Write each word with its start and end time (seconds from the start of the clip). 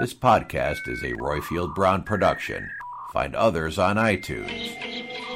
This 0.00 0.14
podcast 0.14 0.88
is 0.88 1.02
a 1.02 1.12
Roifield 1.12 1.74
Brown 1.74 2.04
production. 2.04 2.70
Find 3.12 3.36
others 3.36 3.78
on 3.78 3.96
iTunes. 3.96 4.48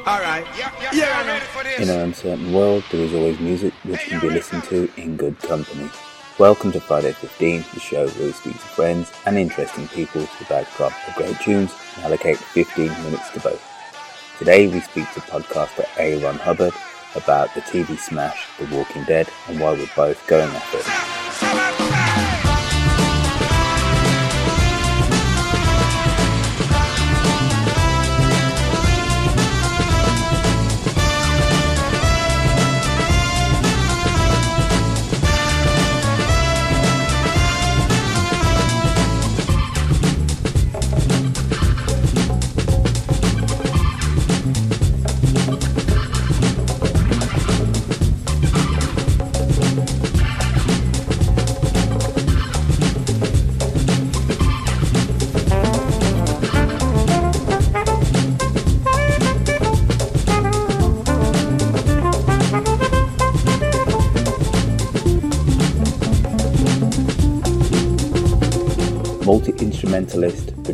All 0.06 0.18
right. 0.20 0.46
Yeah, 0.56 0.72
yeah, 0.80 0.90
yeah. 0.94 1.18
I'm 1.20 1.26
ready 1.26 1.44
for 1.44 1.62
this. 1.64 1.80
In 1.80 1.94
an 1.94 2.00
uncertain 2.00 2.50
world, 2.50 2.82
there 2.90 3.02
is 3.02 3.12
always 3.12 3.38
music 3.40 3.74
which 3.84 4.00
can 4.06 4.22
be 4.22 4.30
listened 4.30 4.64
to 4.64 4.90
in 4.96 5.18
good 5.18 5.38
company. 5.40 5.90
Welcome 6.38 6.72
to 6.72 6.80
Friday 6.80 7.12
15, 7.12 7.62
the 7.74 7.78
show 7.78 8.08
where 8.08 8.28
we 8.28 8.32
speak 8.32 8.54
to 8.54 8.58
friends 8.60 9.12
and 9.26 9.36
interesting 9.36 9.86
people 9.88 10.22
to 10.22 10.38
the 10.38 10.46
backdrop 10.48 10.92
of 11.08 11.14
great 11.14 11.38
tunes 11.40 11.74
and 11.96 12.06
allocate 12.06 12.38
15 12.38 12.88
minutes 12.88 13.28
to 13.32 13.40
both. 13.40 13.62
Today 14.38 14.66
we 14.66 14.80
speak 14.80 15.12
to 15.12 15.20
podcaster 15.20 15.84
Aaron 15.98 16.36
Hubbard 16.36 16.72
about 17.14 17.52
the 17.54 17.60
TV 17.60 17.98
smash 17.98 18.48
The 18.58 18.74
Walking 18.74 19.04
Dead 19.04 19.28
and 19.46 19.60
why 19.60 19.72
we're 19.72 19.90
both 19.94 20.26
going 20.26 20.48
after 20.48 20.78
it. 20.78 21.03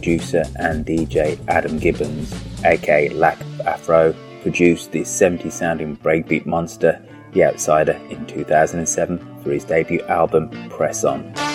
Producer 0.01 0.43
and 0.57 0.87
DJ 0.87 1.39
Adam 1.49 1.79
Gibbons, 1.79 2.33
aka 2.65 3.11
Lack 3.11 3.39
Afro, 3.67 4.15
produced 4.41 4.93
the 4.93 5.03
70-sounding 5.03 5.99
breakbeat 5.99 6.47
monster 6.47 7.03
The 7.35 7.45
Outsider 7.45 8.01
in 8.09 8.27
2007 8.27 9.43
for 9.43 9.51
his 9.51 9.65
debut 9.65 10.01
album 10.05 10.49
Press 10.71 11.05
On. 11.05 11.50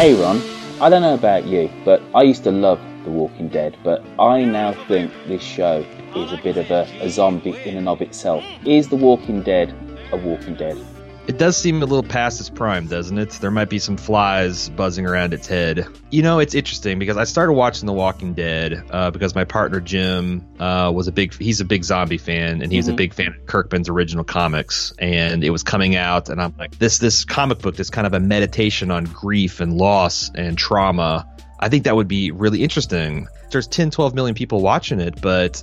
Hey 0.00 0.14
Ron, 0.14 0.40
I 0.80 0.88
don't 0.88 1.02
know 1.02 1.12
about 1.12 1.44
you, 1.44 1.70
but 1.84 2.00
I 2.14 2.22
used 2.22 2.42
to 2.44 2.50
love 2.50 2.80
The 3.04 3.10
Walking 3.10 3.48
Dead, 3.50 3.76
but 3.84 4.02
I 4.18 4.46
now 4.46 4.72
think 4.88 5.12
this 5.26 5.42
show 5.42 5.84
is 6.16 6.32
a 6.32 6.38
bit 6.38 6.56
of 6.56 6.70
a, 6.70 6.88
a 7.02 7.10
zombie 7.10 7.54
in 7.66 7.76
and 7.76 7.86
of 7.86 8.00
itself. 8.00 8.42
Is 8.64 8.88
The 8.88 8.96
Walking 8.96 9.42
Dead 9.42 9.74
a 10.10 10.16
Walking 10.16 10.54
Dead? 10.54 10.78
It 11.26 11.38
does 11.38 11.56
seem 11.56 11.76
a 11.82 11.86
little 11.86 12.02
past 12.02 12.40
its 12.40 12.50
prime, 12.50 12.86
doesn't 12.86 13.16
it? 13.16 13.30
There 13.30 13.50
might 13.50 13.68
be 13.68 13.78
some 13.78 13.96
flies 13.96 14.68
buzzing 14.70 15.06
around 15.06 15.32
its 15.32 15.46
head. 15.46 15.86
You 16.10 16.22
know, 16.22 16.40
it's 16.40 16.54
interesting 16.54 16.98
because 16.98 17.16
I 17.16 17.24
started 17.24 17.52
watching 17.52 17.86
The 17.86 17.92
Walking 17.92 18.34
Dead 18.34 18.82
uh, 18.90 19.10
because 19.10 19.34
my 19.34 19.44
partner 19.44 19.80
Jim 19.80 20.44
uh, 20.58 20.90
was 20.92 21.06
a 21.08 21.12
big 21.12 21.34
he's 21.34 21.60
a 21.60 21.64
big 21.64 21.84
zombie 21.84 22.18
fan 22.18 22.62
and 22.62 22.72
he's 22.72 22.88
a 22.88 22.94
big 22.94 23.14
fan 23.14 23.28
of 23.28 23.46
Kirkman's 23.46 23.88
original 23.88 24.24
comics 24.24 24.92
and 24.98 25.44
it 25.44 25.50
was 25.50 25.62
coming 25.62 25.94
out 25.94 26.30
and 26.30 26.42
I'm 26.42 26.54
like 26.58 26.78
this 26.78 26.98
this 26.98 27.24
comic 27.24 27.58
book 27.58 27.78
is 27.78 27.90
kind 27.90 28.06
of 28.06 28.14
a 28.14 28.20
meditation 28.20 28.90
on 28.90 29.04
grief 29.04 29.60
and 29.60 29.76
loss 29.76 30.30
and 30.34 30.58
trauma. 30.58 31.26
I 31.60 31.68
think 31.68 31.84
that 31.84 31.94
would 31.94 32.08
be 32.08 32.32
really 32.32 32.64
interesting. 32.64 33.28
There's 33.50 33.68
10 33.68 33.90
12 33.90 34.14
million 34.14 34.34
people 34.34 34.62
watching 34.62 35.00
it, 35.00 35.20
but 35.20 35.62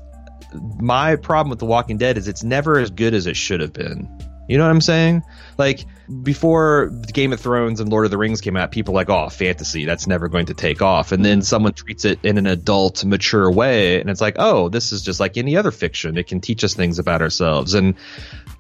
my 0.54 1.16
problem 1.16 1.50
with 1.50 1.60
The 1.60 1.66
Walking 1.66 1.98
Dead 1.98 2.18
is 2.18 2.28
it's 2.28 2.44
never 2.44 2.80
as 2.80 2.90
good 2.90 3.14
as 3.14 3.28
it 3.28 3.36
should 3.36 3.60
have 3.60 3.74
been. 3.74 4.08
You 4.48 4.58
know 4.58 4.64
what 4.64 4.72
I'm 4.72 4.82
saying? 4.82 5.24
Like 5.58 5.86
before 6.24 6.88
Game 7.12 7.34
of 7.34 7.40
Thrones 7.40 7.80
and 7.80 7.90
Lord 7.90 8.06
of 8.06 8.12
the 8.12 8.18
Rings 8.18 8.40
came 8.40 8.56
out, 8.56 8.72
people 8.72 8.94
were 8.94 9.00
like, 9.00 9.10
"Oh, 9.10 9.28
fantasy, 9.30 9.86
that's 9.86 10.08
never 10.08 10.28
going 10.28 10.46
to 10.46 10.54
take 10.54 10.82
off." 10.82 11.12
And 11.12 11.24
then 11.26 11.40
mm-hmm. 11.40 11.44
someone 11.44 11.74
treats 11.74 12.06
it 12.06 12.20
in 12.24 12.38
an 12.38 12.48
adult, 12.48 13.04
mature 13.04 13.52
way, 13.52 14.00
and 14.00 14.10
it's 14.10 14.22
like, 14.22 14.36
"Oh, 14.40 14.70
this 14.70 14.92
is 14.92 15.02
just 15.02 15.20
like 15.20 15.38
any 15.38 15.58
other 15.58 15.72
fiction. 15.72 16.18
It 16.18 16.28
can 16.28 16.40
teach 16.40 16.64
us 16.64 16.74
things 16.74 17.00
about 17.00 17.22
ourselves." 17.22 17.74
And 17.74 17.96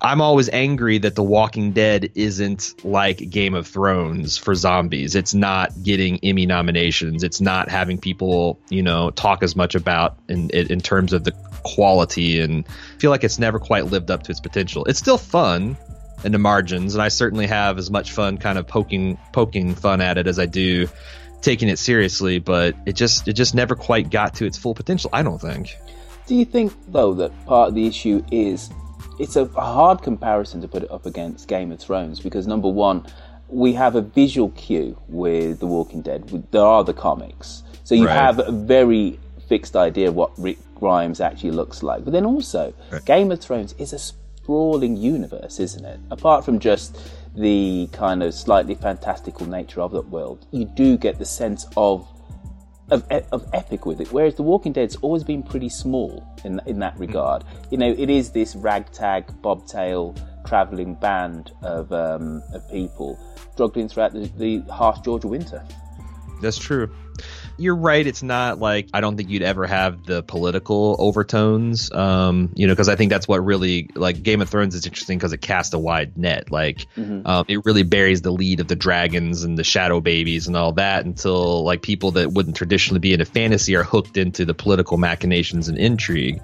I'm 0.01 0.21
always 0.21 0.49
angry 0.49 0.97
that 0.99 1.15
The 1.15 1.23
Walking 1.23 1.71
Dead 1.71 2.11
isn't 2.15 2.83
like 2.83 3.29
Game 3.29 3.53
of 3.53 3.65
Thrones 3.65 4.37
for 4.37 4.53
zombies. 4.53 5.15
It's 5.15 5.33
not 5.33 5.71
getting 5.83 6.19
Emmy 6.23 6.45
nominations. 6.45 7.23
It's 7.23 7.39
not 7.39 7.69
having 7.69 7.97
people, 7.97 8.59
you 8.69 8.83
know, 8.83 9.11
talk 9.11 9.41
as 9.41 9.55
much 9.55 9.73
about 9.75 10.17
in 10.27 10.49
in 10.49 10.81
terms 10.81 11.13
of 11.13 11.23
the 11.23 11.31
quality 11.63 12.39
and 12.39 12.67
feel 12.99 13.11
like 13.11 13.23
it's 13.23 13.39
never 13.39 13.59
quite 13.59 13.85
lived 13.85 14.11
up 14.11 14.23
to 14.23 14.31
its 14.31 14.39
potential. 14.39 14.85
It's 14.85 14.99
still 14.99 15.17
fun 15.17 15.77
in 16.23 16.31
the 16.31 16.39
margins, 16.39 16.95
and 16.95 17.01
I 17.01 17.09
certainly 17.09 17.47
have 17.47 17.77
as 17.77 17.91
much 17.91 18.11
fun 18.11 18.37
kind 18.37 18.57
of 18.57 18.67
poking 18.67 19.17
poking 19.33 19.75
fun 19.75 20.01
at 20.01 20.17
it 20.17 20.27
as 20.27 20.39
I 20.39 20.45
do 20.45 20.87
taking 21.41 21.69
it 21.69 21.77
seriously, 21.77 22.39
but 22.39 22.75
it 22.85 22.93
just 22.93 23.27
it 23.27 23.33
just 23.33 23.53
never 23.53 23.75
quite 23.75 24.09
got 24.09 24.35
to 24.35 24.45
its 24.45 24.57
full 24.57 24.73
potential, 24.73 25.09
I 25.13 25.21
don't 25.23 25.39
think. 25.39 25.77
Do 26.25 26.35
you 26.35 26.43
think, 26.45 26.73
though, 26.89 27.13
that 27.15 27.45
part 27.45 27.69
of 27.69 27.75
the 27.75 27.87
issue 27.87 28.23
is 28.31 28.69
it's 29.19 29.35
a 29.35 29.45
hard 29.45 30.01
comparison 30.01 30.61
to 30.61 30.67
put 30.67 30.83
it 30.83 30.91
up 30.91 31.05
against 31.05 31.47
Game 31.47 31.71
of 31.71 31.79
Thrones 31.79 32.19
because 32.19 32.47
number 32.47 32.67
one, 32.67 33.05
we 33.47 33.73
have 33.73 33.95
a 33.95 34.01
visual 34.01 34.49
cue 34.49 34.97
with 35.07 35.59
The 35.59 35.67
Walking 35.67 36.01
Dead. 36.01 36.27
There 36.51 36.61
are 36.65 36.83
the 36.83 36.93
comics, 36.93 37.63
so 37.83 37.95
you 37.95 38.07
Right. 38.07 38.15
have 38.15 38.39
a 38.39 38.51
very 38.51 39.19
fixed 39.47 39.77
idea 39.77 40.09
of 40.09 40.15
what 40.15 40.31
Rick 40.37 40.57
Grimes 40.79 41.19
actually 41.19 41.51
looks 41.51 41.83
like. 41.83 42.03
But 42.03 42.13
then 42.13 42.25
also, 42.25 42.73
Game 43.05 43.31
of 43.31 43.39
Thrones 43.39 43.73
is 43.77 43.93
a 43.93 43.99
sprawling 43.99 44.95
universe, 44.95 45.59
isn't 45.59 45.85
it? 45.85 45.99
Apart 46.11 46.45
from 46.45 46.59
just 46.59 46.97
the 47.35 47.89
kind 47.91 48.23
of 48.23 48.33
slightly 48.33 48.75
fantastical 48.75 49.47
nature 49.47 49.81
of 49.81 49.91
that 49.91 50.07
world, 50.09 50.45
you 50.51 50.65
do 50.65 50.97
get 50.97 51.19
the 51.19 51.25
sense 51.25 51.65
of 51.75 52.07
of, 52.89 53.03
of 53.33 53.45
epic 53.53 53.85
with 53.85 53.99
it. 53.99 54.13
Whereas 54.13 54.35
The 54.35 54.43
Walking 54.43 54.71
Dead's 54.71 54.95
always 54.97 55.23
been 55.23 55.43
pretty 55.43 55.69
small 55.69 56.25
in 56.45 56.61
in 56.65 56.79
that 56.79 56.97
regard. 56.97 57.43
You 57.69 57.77
know, 57.77 57.93
it 57.97 58.09
is 58.09 58.31
this 58.31 58.55
ragtag, 58.55 59.25
bobtail, 59.41 60.15
travelling 60.45 60.95
band 60.95 61.51
of 61.63 61.91
um, 61.91 62.41
of 62.53 62.69
people 62.71 63.19
struggling 63.51 63.89
throughout 63.89 64.13
the, 64.13 64.31
the 64.37 64.59
harsh 64.71 64.99
Georgia 65.01 65.27
winter. 65.27 65.65
That's 66.41 66.57
true. 66.57 66.89
You're 67.57 67.75
right. 67.75 68.05
It's 68.05 68.21
not 68.21 68.59
like 68.59 68.89
I 68.93 69.01
don't 69.01 69.17
think 69.17 69.29
you'd 69.29 69.41
ever 69.41 69.65
have 69.65 70.05
the 70.05 70.21
political 70.21 70.95
overtones. 70.99 71.91
Um, 71.91 72.51
you 72.55 72.67
know, 72.67 72.73
because 72.73 72.87
I 72.87 72.95
think 72.95 73.09
that's 73.09 73.27
what 73.27 73.43
really 73.43 73.89
like 73.95 74.21
Game 74.21 74.41
of 74.41 74.49
Thrones 74.49 74.75
is 74.75 74.85
interesting 74.85 75.17
because 75.17 75.33
it 75.33 75.41
casts 75.41 75.73
a 75.73 75.79
wide 75.79 76.17
net. 76.17 76.51
Like, 76.51 76.85
um, 77.25 77.45
it 77.47 77.65
really 77.65 77.83
buries 77.83 78.21
the 78.21 78.31
lead 78.31 78.59
of 78.59 78.67
the 78.67 78.75
dragons 78.75 79.43
and 79.43 79.57
the 79.57 79.63
shadow 79.63 79.99
babies 79.99 80.47
and 80.47 80.55
all 80.55 80.73
that 80.73 81.05
until 81.05 81.63
like 81.63 81.81
people 81.81 82.11
that 82.11 82.31
wouldn't 82.31 82.55
traditionally 82.55 82.99
be 82.99 83.13
into 83.13 83.25
fantasy 83.25 83.75
are 83.75 83.83
hooked 83.83 84.17
into 84.17 84.45
the 84.45 84.53
political 84.53 84.97
machinations 84.97 85.67
and 85.67 85.77
intrigue. 85.77 86.39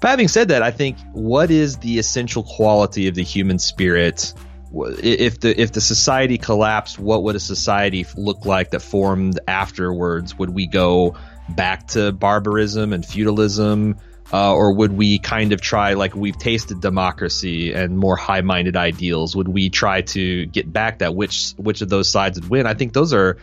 But 0.00 0.08
having 0.08 0.28
said 0.28 0.48
that, 0.48 0.62
I 0.62 0.70
think 0.70 0.98
what 1.12 1.50
is 1.50 1.78
the 1.78 1.98
essential 1.98 2.42
quality 2.42 3.08
of 3.08 3.14
the 3.14 3.22
human 3.22 3.58
spirit? 3.58 4.32
If 4.72 5.40
the 5.40 5.60
if 5.60 5.72
the 5.72 5.80
society 5.80 6.38
collapsed, 6.38 6.98
what 6.98 7.24
would 7.24 7.34
a 7.34 7.40
society 7.40 8.06
look 8.16 8.44
like 8.44 8.70
that 8.70 8.80
formed 8.80 9.40
afterwards? 9.48 10.38
Would 10.38 10.50
we 10.50 10.68
go 10.68 11.16
back 11.48 11.88
to 11.88 12.12
barbarism 12.12 12.92
and 12.92 13.04
feudalism, 13.04 13.98
uh, 14.32 14.54
or 14.54 14.72
would 14.72 14.92
we 14.92 15.18
kind 15.18 15.52
of 15.52 15.60
try 15.60 15.94
like 15.94 16.14
we've 16.14 16.38
tasted 16.38 16.80
democracy 16.80 17.72
and 17.72 17.98
more 17.98 18.16
high-minded 18.16 18.76
ideals? 18.76 19.34
Would 19.34 19.48
we 19.48 19.70
try 19.70 20.02
to 20.02 20.46
get 20.46 20.72
back 20.72 20.98
that 20.98 21.16
which 21.16 21.50
which 21.56 21.82
of 21.82 21.88
those 21.88 22.08
sides 22.08 22.40
would 22.40 22.48
win? 22.48 22.66
I 22.66 22.74
think 22.74 22.92
those 22.92 23.12
are 23.12 23.38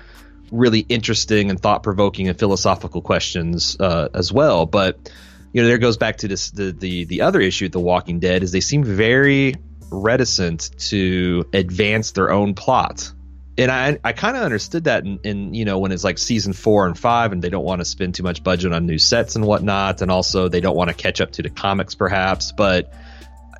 really 0.50 0.79
interesting 0.79 1.50
and 1.50 1.59
thought-provoking 1.59 2.29
and 2.29 2.39
philosophical 2.39 3.01
questions 3.01 3.75
uh, 3.81 4.07
as 4.13 4.31
well. 4.31 4.65
But 4.65 5.12
you 5.51 5.62
know, 5.62 5.68
there 5.68 5.77
goes 5.77 5.97
back 5.97 6.18
to 6.19 6.29
this 6.29 6.51
the 6.51 6.71
the 6.71 7.03
the 7.03 7.21
other 7.21 7.41
issue 7.41 7.65
with 7.65 7.74
The 7.74 7.81
Walking 7.81 8.19
Dead 8.19 8.44
is 8.44 8.53
they 8.53 8.62
seem 8.62 8.85
very 8.85 9.56
reticent 9.89 10.72
to 10.89 11.45
advance 11.54 12.12
their 12.12 12.31
own 12.31 12.54
plot. 12.54 13.12
And 13.57 13.72
I 13.72 13.98
I 14.04 14.13
kind 14.13 14.38
of 14.38 14.44
understood 14.44 14.84
that 14.84 15.04
in, 15.04 15.19
in 15.24 15.54
you 15.54 15.66
know 15.66 15.80
when 15.80 15.92
it's 15.92 16.04
like 16.04 16.18
season 16.18 16.54
four 16.54 16.86
and 16.86 16.98
five 16.98 17.31
and 17.31 17.42
they 17.42 17.50
don't 17.50 17.66
want 17.66 17.81
to 17.81 17.86
spend 17.86 18.16
too 18.16 18.24
much 18.24 18.44
budget 18.44 18.72
on 18.72 18.86
new 18.86 19.00
sets 19.00 19.36
and 19.36 19.45
whatnot 19.45 20.01
and 20.01 20.12
also 20.12 20.48
they 20.48 20.62
don't 20.62 20.75
want 20.75 20.89
to 20.89 20.95
catch 20.95 21.22
up 21.22 21.31
to 21.31 21.42
the 21.42 21.50
comics 21.50 21.95
perhaps 21.95 22.51
but 22.51 22.94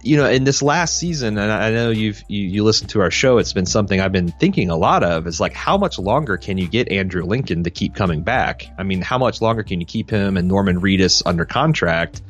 you 0.04 0.18
know 0.18 0.30
in 0.30 0.44
this 0.44 0.62
last 0.62 0.98
season 0.98 1.40
and 1.40 1.52
I 1.52 1.72
know 1.72 1.90
you've 1.90 2.24
you, 2.28 2.44
you 2.44 2.64
listened 2.64 2.92
to 2.92 3.02
our 3.02 3.10
show 3.10 3.40
it's 3.40 3.54
been 3.54 3.66
something 3.66 4.00
I've 4.00 4.12
been 4.12 4.32
thinking 4.32 4.70
a 4.70 4.78
lot 4.78 5.04
of 5.04 5.26
is 5.26 5.40
like 5.40 5.54
how 5.54 5.80
much 5.80 5.98
longer 5.98 6.38
can 6.38 6.60
you 6.60 6.68
get 6.68 6.92
Andrew 6.92 7.24
Lincoln 7.24 7.64
to 7.64 7.72
keep 7.72 7.96
coming 7.96 8.22
back 8.22 8.68
I 8.78 8.84
mean 8.84 9.02
how 9.02 9.18
much 9.18 9.42
longer 9.42 9.64
can 9.64 9.80
you 9.80 9.88
keep 9.88 10.12
him 10.12 10.38
and 10.38 10.48
Norman 10.48 10.80
Reedus 10.80 11.24
under 11.26 11.44
contract 11.44 12.22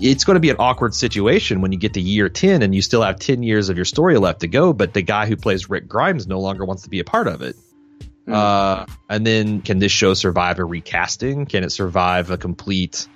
it's 0.00 0.24
going 0.24 0.36
to 0.36 0.40
be 0.40 0.50
an 0.50 0.56
awkward 0.58 0.94
situation 0.94 1.60
when 1.60 1.72
you 1.72 1.78
get 1.78 1.94
to 1.94 2.00
year 2.00 2.28
10 2.28 2.62
and 2.62 2.74
you 2.74 2.82
still 2.82 3.02
have 3.02 3.18
10 3.18 3.42
years 3.42 3.68
of 3.68 3.76
your 3.76 3.84
story 3.84 4.18
left 4.18 4.40
to 4.40 4.48
go, 4.48 4.72
but 4.72 4.92
the 4.94 5.02
guy 5.02 5.26
who 5.26 5.36
plays 5.36 5.68
Rick 5.68 5.88
Grimes 5.88 6.26
no 6.26 6.40
longer 6.40 6.64
wants 6.64 6.84
to 6.84 6.90
be 6.90 7.00
a 7.00 7.04
part 7.04 7.28
of 7.28 7.42
it. 7.42 7.56
Uh, 8.26 8.86
and 9.08 9.26
then 9.26 9.60
can 9.62 9.78
this 9.78 9.92
show 9.92 10.14
survive 10.14 10.58
a 10.58 10.64
recasting? 10.64 11.46
Can 11.46 11.64
it 11.64 11.70
survive 11.70 12.30
a 12.30 12.38
complete 12.38 13.08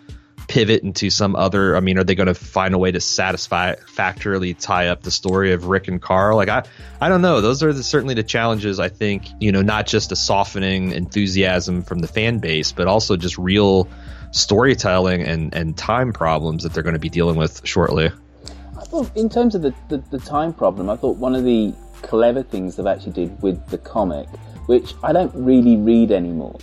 pivot 0.49 0.83
into 0.83 1.11
some 1.11 1.37
other? 1.37 1.77
I 1.77 1.81
mean, 1.81 1.99
are 1.99 2.05
they 2.05 2.15
going 2.15 2.27
to 2.27 2.35
find 2.35 2.75
a 2.75 2.79
way 2.79 2.91
to 2.91 3.01
satisfactorily 3.01 4.55
tie 4.55 4.89
up 4.89 5.03
the 5.03 5.11
story 5.11 5.53
of 5.53 5.67
Rick 5.67 5.89
and 5.89 6.03
Carl? 6.03 6.37
Like, 6.37 6.49
I, 6.49 6.65
I 7.01 7.09
don't 7.09 7.23
know. 7.23 7.41
Those 7.41 7.63
are 7.63 7.73
the, 7.73 7.83
certainly 7.83 8.15
the 8.15 8.25
challenges. 8.25 8.81
I 8.81 8.89
think 8.89 9.27
you 9.41 9.53
know, 9.53 9.63
not 9.63 9.87
just 9.87 10.13
a 10.13 10.17
softening 10.17 10.93
enthusiasm 10.93 11.83
from 11.83 12.01
the 12.01 12.09
fan 12.09 12.39
base, 12.39 12.73
but 12.73 12.89
also 12.89 13.17
just 13.17 13.39
real 13.39 13.89
storytelling 14.37 15.23
and 15.23 15.53
and 15.55 15.77
time 15.77 16.13
problems 16.13 16.63
that 16.63 16.73
they're 16.73 16.83
going 16.83 16.95
to 16.95 16.99
be 17.01 17.09
dealing 17.09 17.37
with 17.37 17.61
shortly. 17.65 18.11
I 18.79 18.85
thought, 18.85 19.11
in 19.17 19.29
terms 19.29 19.55
of 19.55 19.63
the, 19.63 19.75
the, 19.89 19.99
the 20.11 20.19
time 20.19 20.53
problem, 20.53 20.89
I 20.91 20.97
thought 20.97 21.17
one 21.17 21.35
of 21.35 21.45
the 21.45 21.75
clever 22.03 22.43
things 22.43 22.77
they've 22.77 22.87
actually 22.87 23.13
did 23.13 23.43
with 23.43 23.67
the 23.69 23.79
comic, 23.79 24.29
which 24.67 24.95
I 25.03 25.13
don't 25.13 25.33
really 25.35 25.77
read 25.77 26.13
anymore, 26.13 26.59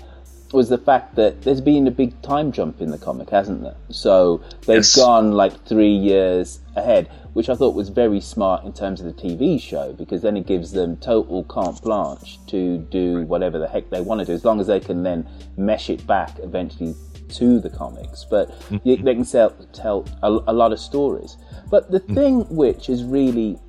was 0.53 0.69
the 0.69 0.77
fact 0.77 1.15
that 1.15 1.41
there's 1.41 1.59
been 1.59 1.87
a 1.87 1.91
big 1.91 2.19
time 2.21 2.51
jump 2.51 2.79
in 2.81 2.91
the 2.91 2.97
comic, 2.97 3.29
hasn't 3.29 3.63
there? 3.63 3.75
So 3.89 4.41
they've 4.67 4.77
Yes. 4.77 4.95
gone 4.95 5.31
like 5.31 5.65
three 5.65 5.93
years 5.93 6.59
ahead, 6.75 7.09
which 7.33 7.49
I 7.49 7.55
thought 7.55 7.73
was 7.73 7.89
very 7.89 8.21
smart 8.21 8.63
in 8.63 8.71
terms 8.71 9.01
of 9.01 9.07
the 9.07 9.13
TV 9.13 9.59
show, 9.59 9.93
because 9.93 10.21
then 10.21 10.37
it 10.37 10.45
gives 10.45 10.71
them 10.71 10.97
total 10.97 11.43
carte 11.45 11.81
blanche 11.81 12.37
to 12.47 12.77
do 12.77 13.23
whatever 13.23 13.57
the 13.57 13.67
heck 13.67 13.89
they 13.89 14.01
want 14.01 14.19
to 14.19 14.25
do, 14.25 14.33
as 14.33 14.45
long 14.45 14.59
as 14.59 14.67
they 14.67 14.79
can 14.79 15.01
then 15.01 15.27
mesh 15.57 15.89
it 15.89 16.05
back 16.05 16.37
eventually 16.43 16.93
to 17.33 17.59
the 17.59 17.69
comics. 17.69 18.25
But 18.29 18.51
you, 18.83 18.97
they 18.97 19.15
can 19.15 19.25
sell, 19.25 19.51
tell 19.73 20.05
a, 20.21 20.29
a 20.47 20.53
lot 20.53 20.71
of 20.71 20.79
stories. 20.79 21.37
But 21.69 21.91
the 21.91 21.99
thing 21.99 22.41
which 22.49 22.89
is 22.89 23.03
really 23.03 23.59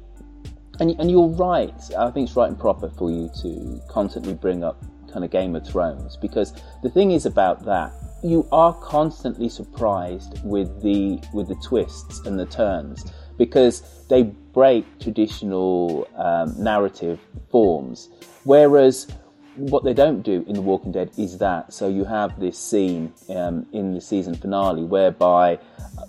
and, 0.81 0.91
and 0.99 1.11
you're 1.11 1.29
right. 1.29 1.73
I 1.97 2.11
think 2.11 2.29
it's 2.29 2.37
right 2.37 2.49
and 2.49 2.59
proper 2.59 2.91
for 2.91 3.11
you 3.11 3.31
to 3.43 3.81
constantly 3.89 4.35
bring 4.35 4.65
up 4.65 4.83
kind 5.13 5.25
of 5.25 5.31
Game 5.31 5.55
of 5.55 5.67
Thrones 5.67 6.17
because 6.17 6.53
the 6.83 6.91
thing 6.91 7.13
is 7.13 7.27
about 7.27 7.65
that 7.65 7.93
you 8.25 8.49
are 8.51 8.73
constantly 8.81 9.49
surprised 9.49 10.43
with 10.45 10.83
the 10.83 11.23
with 11.33 11.47
the 11.47 11.55
twists 11.57 12.21
and 12.27 12.39
the 12.41 12.47
turns 12.47 13.05
because 13.37 14.07
they 14.09 14.23
break 14.23 14.87
traditional 14.99 16.09
um, 16.17 16.55
narrative 16.57 17.21
forms, 17.51 18.09
whereas 18.45 19.09
what 19.57 19.85
they 19.85 19.95
don't 19.95 20.23
do 20.23 20.45
in 20.47 20.55
The 20.55 20.61
Walking 20.61 20.93
Dead 20.93 21.11
is 21.17 21.39
that. 21.39 21.73
So 21.73 21.89
you 21.89 22.05
have 22.05 22.39
this 22.41 22.59
scene 22.59 23.13
um, 23.29 23.67
in 23.73 23.95
the 23.95 24.01
season 24.01 24.35
finale 24.35 24.83
whereby 24.83 25.59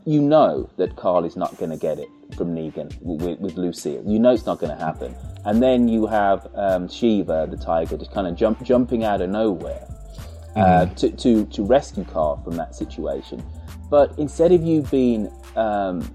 you 0.05 0.21
know 0.21 0.69
that 0.77 0.95
Carl 0.95 1.25
is 1.25 1.35
not 1.35 1.57
going 1.57 1.71
to 1.71 1.77
get 1.77 1.99
it 1.99 2.09
from 2.35 2.55
Negan 2.55 2.95
with, 3.01 3.39
with 3.39 3.55
Lucille. 3.57 4.03
You 4.05 4.19
know 4.19 4.31
it's 4.31 4.45
not 4.45 4.59
going 4.59 4.75
to 4.75 4.83
happen. 4.83 5.15
And 5.45 5.61
then 5.61 5.87
you 5.87 6.07
have 6.07 6.47
um, 6.55 6.87
Shiva, 6.87 7.47
the 7.49 7.57
tiger, 7.57 7.97
just 7.97 8.11
kind 8.11 8.27
of 8.27 8.35
jump, 8.35 8.63
jumping 8.63 9.03
out 9.03 9.21
of 9.21 9.29
nowhere 9.29 9.87
uh, 10.55 10.87
to, 10.87 11.11
to, 11.11 11.45
to 11.45 11.63
rescue 11.63 12.03
Carl 12.03 12.41
from 12.43 12.55
that 12.55 12.75
situation. 12.75 13.43
But 13.89 14.17
instead 14.17 14.51
of 14.51 14.63
you 14.63 14.81
being, 14.83 15.31
um, 15.55 16.13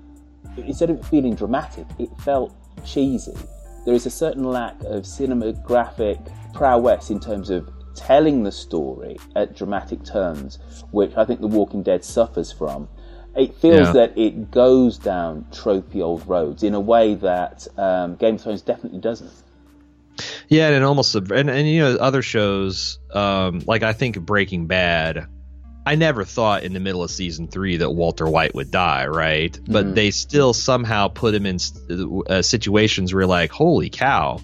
instead 0.57 0.91
of 0.91 1.07
feeling 1.09 1.35
dramatic, 1.35 1.87
it 1.99 2.11
felt 2.25 2.55
cheesy. 2.85 3.37
There 3.85 3.95
is 3.95 4.07
a 4.07 4.11
certain 4.11 4.45
lack 4.45 4.79
of 4.85 5.05
cinematographic 5.05 6.31
prowess 6.55 7.11
in 7.11 7.21
terms 7.21 7.51
of 7.51 7.69
telling 7.95 8.45
the 8.45 8.53
story 8.53 9.19
at 9.37 9.55
dramatic 9.57 10.05
turns, 10.05 10.59
which 10.91 11.17
I 11.17 11.25
think 11.25 11.41
The 11.41 11.47
Walking 11.47 11.83
Dead 11.83 12.05
suffers 12.05 12.53
from. 12.53 12.89
It 13.37 13.55
feels 13.55 13.89
Yeah. 13.89 13.93
that 13.93 14.19
it 14.19 14.51
goes 14.51 14.99
down 14.99 15.47
tropey 15.53 16.03
old 16.03 16.27
roads 16.29 16.63
in 16.63 16.75
a 16.75 16.81
way 16.81 17.15
that 17.15 17.67
um, 17.79 18.17
Game 18.17 18.35
of 18.37 18.41
Thrones 18.43 18.63
definitely 18.63 19.01
doesn't. 19.01 19.31
Yeah, 20.49 20.67
and 20.67 20.77
it 20.77 20.83
almost 20.83 21.15
and 21.15 21.49
and 21.49 21.69
you 21.69 21.81
know 21.81 21.97
other 21.97 22.21
shows 22.23 22.99
um, 23.15 23.63
like 23.67 23.83
I 23.83 23.93
think 23.93 24.21
Breaking 24.21 24.67
Bad 24.67 25.27
I 25.87 25.95
never 25.95 26.25
thought 26.25 26.63
in 26.63 26.73
the 26.75 26.81
middle 26.81 27.03
of 27.03 27.11
season 27.11 27.49
three 27.49 27.79
that 27.79 27.91
Walter 27.91 28.29
White 28.29 28.55
would 28.55 28.71
die, 28.71 29.07
right? 29.07 29.59
But 29.67 29.87
Mhm. 29.87 29.95
they 29.95 30.11
still 30.11 30.53
somehow 30.53 31.09
put 31.09 31.35
him 31.35 31.47
in 31.47 31.59
uh, 32.29 32.43
situations 32.43 33.15
where, 33.15 33.27
like, 33.27 33.51
holy 33.51 33.89
cow, 33.89 34.41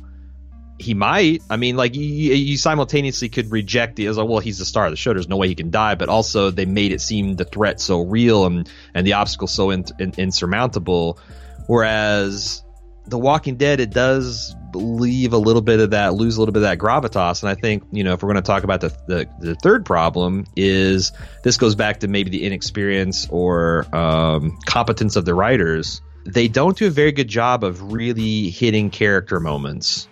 he 0.78 0.94
might. 0.94 1.42
I 1.48 1.56
mean, 1.56 1.76
like, 1.76 1.94
you, 1.94 2.02
you 2.02 2.56
simultaneously 2.56 3.28
could 3.28 3.50
reject 3.50 3.98
it 3.98 4.06
as 4.06 4.16
like, 4.16 4.28
well, 4.28 4.40
he's 4.40 4.58
the 4.58 4.64
star 4.64 4.86
of 4.86 4.92
the 4.92 4.96
show. 4.96 5.12
There's 5.12 5.28
no 5.28 5.36
way 5.36 5.48
he 5.48 5.54
can 5.54 5.70
die. 5.70 5.94
But 5.94 6.08
also, 6.08 6.50
they 6.50 6.66
made 6.66 6.92
it 6.92 7.00
seem 7.00 7.36
the 7.36 7.44
threat 7.44 7.80
so 7.80 8.00
real 8.00 8.46
and 8.46 8.68
and 8.94 9.06
the 9.06 9.14
obstacle 9.14 9.48
so 9.48 9.70
in, 9.70 9.84
in, 9.98 10.12
insurmountable. 10.16 11.18
Whereas 11.66 12.62
The 13.08 13.18
Walking 13.18 13.56
Dead, 13.56 13.80
it 13.80 13.90
does 13.90 14.54
leave 14.75 15.32
a 15.32 15.38
little 15.38 15.62
bit 15.62 15.80
of 15.80 15.90
that, 15.90 16.14
lose 16.14 16.36
a 16.36 16.40
little 16.40 16.52
bit 16.52 16.62
of 16.62 16.68
that 16.68 16.78
gravitas. 16.78 17.42
And 17.42 17.48
I 17.48 17.54
think, 17.54 17.84
you 17.92 18.04
know, 18.04 18.12
if 18.12 18.22
we're 18.22 18.32
going 18.32 18.42
to 18.42 18.46
talk 18.46 18.64
about 18.64 18.80
the, 18.80 18.88
the, 19.06 19.28
the 19.38 19.54
third 19.54 19.84
problem, 19.84 20.46
is 20.56 21.12
this 21.42 21.56
goes 21.56 21.75
back 21.75 22.00
to 22.00 22.08
maybe 22.08 22.30
the 22.30 22.44
inexperience 22.44 23.28
or 23.30 23.86
um, 23.94 24.58
competence 24.66 25.16
of 25.16 25.25
the 25.25 25.34
writers. 25.34 26.02
They 26.25 26.48
don't 26.48 26.76
do 26.76 26.88
a 26.88 26.90
very 26.90 27.12
good 27.12 27.28
job 27.28 27.62
of 27.62 27.92
really 27.92 28.50
hitting 28.50 28.90
character 28.90 29.40
moments. 29.40 30.08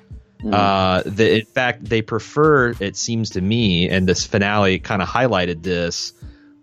Uh, 0.53 1.03
the, 1.07 1.39
in 1.39 1.47
fact, 1.47 1.85
they 1.87 2.03
prefer, 2.03 2.75
it 2.79 2.97
seems 2.97 3.31
to 3.31 3.41
me, 3.41 3.89
and 3.89 4.07
this 4.07 4.27
finale 4.27 4.79
kind 4.79 5.01
of 5.01 5.09
highlighted 5.09 5.63
this. 5.63 6.13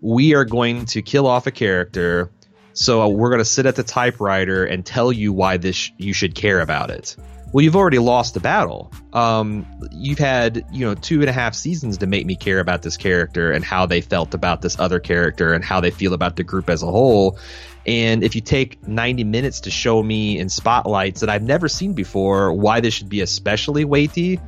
We 0.00 0.34
are 0.34 0.44
going 0.44 0.86
to 0.86 1.02
kill 1.02 1.26
off 1.26 1.48
a 1.48 1.50
character, 1.50 2.30
so 2.74 3.06
we're 3.08 3.30
going 3.30 3.40
to 3.40 3.44
sit 3.44 3.66
at 3.66 3.76
the 3.76 3.82
typewriter 3.82 4.64
and 4.64 4.84
tell 4.84 5.12
you 5.12 5.32
why 5.32 5.56
this 5.56 5.90
you 5.98 6.12
should 6.12 6.34
care 6.34 6.60
about 6.60 6.90
it. 6.90 7.16
Well, 7.52 7.62
you've 7.62 7.76
already 7.76 7.98
lost 7.98 8.32
the 8.32 8.40
battle. 8.40 8.90
Um, 9.12 9.66
you've 9.90 10.18
had 10.18 10.64
you 10.72 10.86
know 10.86 10.94
two 10.94 11.20
and 11.20 11.28
a 11.28 11.32
half 11.32 11.54
seasons 11.54 11.98
to 11.98 12.06
make 12.06 12.24
me 12.24 12.34
care 12.34 12.60
about 12.60 12.82
this 12.82 12.96
character 12.96 13.52
and 13.52 13.62
how 13.62 13.84
they 13.84 14.00
felt 14.00 14.32
about 14.32 14.62
this 14.62 14.78
other 14.78 15.00
character 15.00 15.52
and 15.52 15.62
how 15.62 15.80
they 15.80 15.90
feel 15.90 16.14
about 16.14 16.36
the 16.36 16.44
group 16.44 16.70
as 16.70 16.82
a 16.82 16.86
whole. 16.86 17.38
And 17.86 18.22
if 18.22 18.34
you 18.34 18.40
take 18.40 18.86
90 18.86 19.24
minutes 19.24 19.60
to 19.60 19.70
show 19.70 20.02
me 20.02 20.38
in 20.38 20.48
spotlights 20.48 21.20
that 21.20 21.28
I've 21.28 21.42
never 21.42 21.68
seen 21.68 21.94
before 21.94 22.52
why 22.52 22.80
this 22.80 22.94
should 22.94 23.08
be 23.08 23.20
especially 23.20 23.84
weighty, 23.84 24.40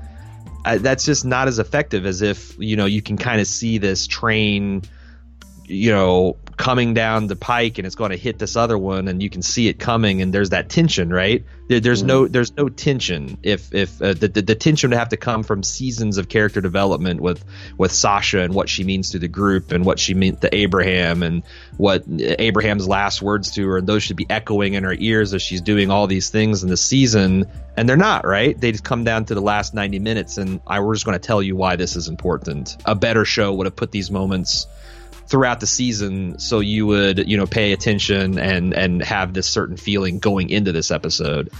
uh, 0.65 0.79
that's 0.79 1.05
just 1.05 1.25
not 1.25 1.49
as 1.49 1.59
effective 1.59 2.07
as 2.07 2.23
if 2.23 2.57
you 2.59 2.77
know 2.77 2.87
you 2.87 3.03
can 3.03 3.19
kind 3.19 3.41
of 3.41 3.47
see 3.47 3.77
this 3.77 4.07
train 4.07 4.83
you 5.67 5.91
know 5.91 6.37
coming 6.57 6.95
down 6.95 7.27
the 7.27 7.37
pike 7.37 7.79
and 7.79 7.87
it's 7.87 7.97
going 7.97 8.13
to 8.13 8.17
hit 8.17 8.39
this 8.39 8.55
other 8.55 8.79
one 8.79 9.09
and 9.09 9.23
you 9.23 9.29
can 9.29 9.43
see 9.43 9.67
it 9.67 9.79
coming 9.79 10.23
and 10.23 10.33
there's 10.33 10.51
that 10.51 10.69
tension 10.69 11.13
right? 11.13 11.45
There, 11.69 11.81
there's 11.81 12.03
no 12.03 12.29
there's 12.29 12.57
no 12.57 12.69
tension 12.69 13.39
if 13.43 13.75
if 13.75 14.01
uh, 14.01 14.15
the, 14.15 14.29
the, 14.29 14.43
the 14.43 14.55
tension 14.55 14.91
would 14.91 14.99
have 14.99 15.09
to 15.09 15.17
come 15.17 15.43
from 15.43 15.63
seasons 15.63 16.19
of 16.19 16.29
character 16.29 16.61
development 16.61 17.21
with 17.21 17.45
with 17.77 17.91
Sasha 17.91 18.41
and 18.41 18.55
what 18.55 18.69
she 18.69 18.85
means 18.85 19.11
to 19.11 19.19
the 19.19 19.29
group 19.29 19.73
and 19.73 19.85
what 19.85 19.99
she 19.99 20.15
meant 20.15 20.43
to 20.43 20.55
Abraham 20.55 21.23
and 21.23 21.43
what 21.77 22.05
Abraham's 22.09 22.87
last 22.87 23.21
words 23.21 23.51
to 23.53 23.67
her 23.69 23.79
and 23.79 23.87
those 23.87 24.03
should 24.03 24.17
be 24.17 24.27
echoing 24.31 24.75
in 24.75 24.85
her 24.85 24.95
ears 24.97 25.35
as 25.35 25.43
she's 25.43 25.61
doing 25.61 25.91
all 25.91 26.07
these 26.07 26.31
things 26.31 26.63
in 26.63 26.69
the 26.69 26.77
season 26.77 27.47
and 27.77 27.89
they're 27.89 27.97
not 27.97 28.25
right? 28.25 28.59
They 28.61 28.71
just 28.71 28.85
come 28.85 29.03
down 29.03 29.25
to 29.27 29.35
the 29.35 29.43
last 29.43 29.75
90 29.75 29.99
minutes 29.99 30.39
and 30.39 30.61
I 30.67 30.81
we're 30.81 30.95
just 30.95 31.07
going 31.07 31.19
to 31.19 31.27
tell 31.27 31.43
you 31.43 31.57
why 31.57 31.75
this 31.77 31.97
is 31.97 32.07
important. 32.07 32.77
A 32.85 32.95
better 32.95 33.25
show 33.25 33.53
would 33.55 33.67
have 33.67 33.77
put 33.77 33.91
these 33.91 34.11
moments 34.11 34.69
throughout 35.35 35.59
the 35.59 35.67
season 35.67 36.39
so 36.39 36.61
you 36.61 36.87
would 36.87 37.29
you 37.29 37.37
know 37.37 37.45
pay 37.45 37.73
attention 37.73 38.39
and 38.39 38.73
and 38.73 39.03
have 39.03 39.35
this 39.35 39.49
certain 39.49 39.77
feeling 39.77 40.21
going 40.21 40.49
into 40.49 40.71
this 40.71 40.93
episode. 40.93 41.51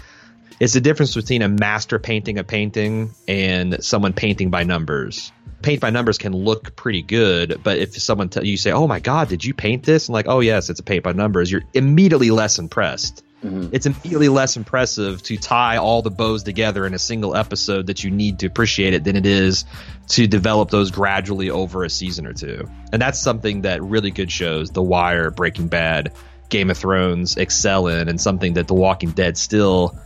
It's 0.61 0.75
the 0.75 0.81
difference 0.81 1.17
between 1.17 1.43
a 1.43 1.49
master 1.49 1.99
painting 1.99 2.39
a 2.39 2.45
painting 2.45 3.11
and 3.27 3.83
someone 3.85 4.13
painting 4.13 4.51
by 4.51 4.63
numbers. 4.63 5.33
Paint 5.63 5.81
by 5.81 5.91
numbers 5.91 6.19
can 6.19 6.33
look 6.33 6.77
pretty 6.77 7.03
good 7.03 7.63
but 7.65 7.79
if 7.79 8.01
someone 8.01 8.31
you 8.43 8.57
say 8.57 8.71
oh 8.71 8.87
my 8.87 9.01
god 9.01 9.27
did 9.27 9.45
you 9.45 9.55
paint 9.55 9.83
this? 9.83 10.07
And 10.07 10.13
like 10.13 10.29
oh 10.29 10.39
yes 10.39 10.71
it's 10.71 10.79
a 10.79 10.85
paint 10.85 11.03
by 11.03 11.11
numbers. 11.11 11.51
You're 11.51 11.65
immediately 11.75 12.31
less 12.31 12.61
impressed 12.61 13.25
it's 13.45 13.85
immediately 13.85 14.29
less 14.29 14.57
impressive 14.57 15.23
to 15.25 15.37
tie 15.37 15.77
all 15.77 16.01
the 16.01 16.11
bows 16.11 16.43
together 16.43 16.87
in 16.87 16.95
a 16.95 16.99
single 16.99 17.37
episode 17.37 17.89
that 17.89 18.03
you 18.03 18.11
need 18.11 18.39
to 18.39 18.47
appreciate 18.47 18.95
it 18.95 19.05
than 19.05 19.17
it 19.17 19.27
is 19.27 19.67
to 20.09 20.27
develop 20.27 20.71
those 20.71 20.91
gradually 20.91 21.51
over 21.51 21.85
a 21.85 21.91
season 21.91 22.27
or 22.27 22.33
two. 22.33 22.69
And 22.93 23.03
that's 23.03 23.21
something 23.21 23.63
that 23.63 23.83
really 23.83 24.11
good 24.11 24.33
shows, 24.33 24.71
The 24.71 24.83
Wire, 24.83 25.31
Breaking 25.31 25.69
Bad, 25.69 26.13
Game 26.49 26.71
of 26.71 26.79
Thrones 26.79 27.37
excel 27.37 27.89
in, 27.89 28.09
and 28.09 28.19
something 28.21 28.55
that 28.55 28.67
The 28.67 28.75
Walking 28.75 29.11
Dead 29.11 29.37
still, 29.37 29.99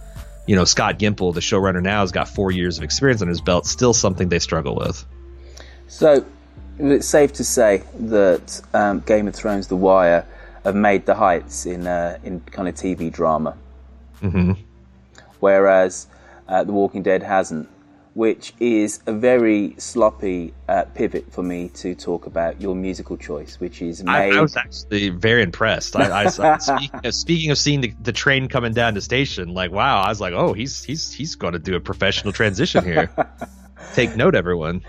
you 0.46 0.56
know, 0.56 0.64
Scott 0.64 0.98
Gimple, 0.98 1.32
the 1.32 1.40
showrunner 1.40 1.82
now, 1.82 2.00
has 2.00 2.10
got 2.10 2.28
four 2.28 2.50
years 2.50 2.78
of 2.78 2.84
experience 2.84 3.22
on 3.22 3.28
his 3.28 3.40
belt, 3.40 3.66
still 3.66 3.94
something 3.94 4.28
they 4.28 4.40
struggle 4.40 4.74
with. 4.74 5.04
So, 5.86 6.24
it's 6.78 7.06
safe 7.06 7.32
to 7.34 7.44
say 7.44 7.82
that 7.98 8.62
um, 8.74 9.00
Game 9.00 9.28
of 9.28 9.34
Thrones, 9.34 9.68
The 9.68 9.76
Wire, 9.76 10.26
have 10.68 10.76
made 10.76 11.06
the 11.06 11.14
heights 11.14 11.66
in 11.66 11.86
uh, 11.86 12.18
in 12.22 12.40
kind 12.40 12.68
of 12.68 12.74
TV 12.74 13.12
drama, 13.12 13.56
hmm 14.20 14.52
whereas 15.40 16.06
uh, 16.48 16.64
The 16.64 16.72
Walking 16.72 17.02
Dead 17.02 17.22
hasn't, 17.22 17.68
which 18.14 18.52
is 18.58 19.00
a 19.06 19.12
very 19.12 19.74
sloppy 19.78 20.52
uh, 20.68 20.84
pivot 20.94 21.32
for 21.32 21.42
me 21.42 21.68
to 21.74 21.94
talk 21.94 22.26
about 22.26 22.60
your 22.60 22.74
musical 22.74 23.16
choice, 23.16 23.60
which 23.60 23.80
is 23.82 24.02
I, 24.06 24.30
made. 24.30 24.36
I 24.36 24.40
was 24.40 24.56
actually 24.56 25.10
very 25.10 25.42
impressed. 25.42 25.94
I, 25.96 26.24
I 26.24 26.26
speaking, 26.58 27.00
of, 27.04 27.14
speaking 27.14 27.50
of 27.50 27.58
seeing 27.58 27.80
the, 27.80 27.94
the 28.00 28.12
train 28.12 28.48
coming 28.48 28.72
down 28.72 28.94
the 28.94 29.00
station, 29.00 29.54
like 29.54 29.70
wow, 29.70 30.02
I 30.02 30.08
was 30.08 30.20
like, 30.20 30.32
oh, 30.32 30.52
he's 30.52 30.82
he's 30.82 31.12
he's 31.12 31.34
going 31.34 31.52
to 31.52 31.58
do 31.58 31.76
a 31.76 31.80
professional 31.80 32.32
transition 32.32 32.84
here. 32.84 33.10
Take 33.94 34.16
note, 34.16 34.34
everyone. 34.34 34.82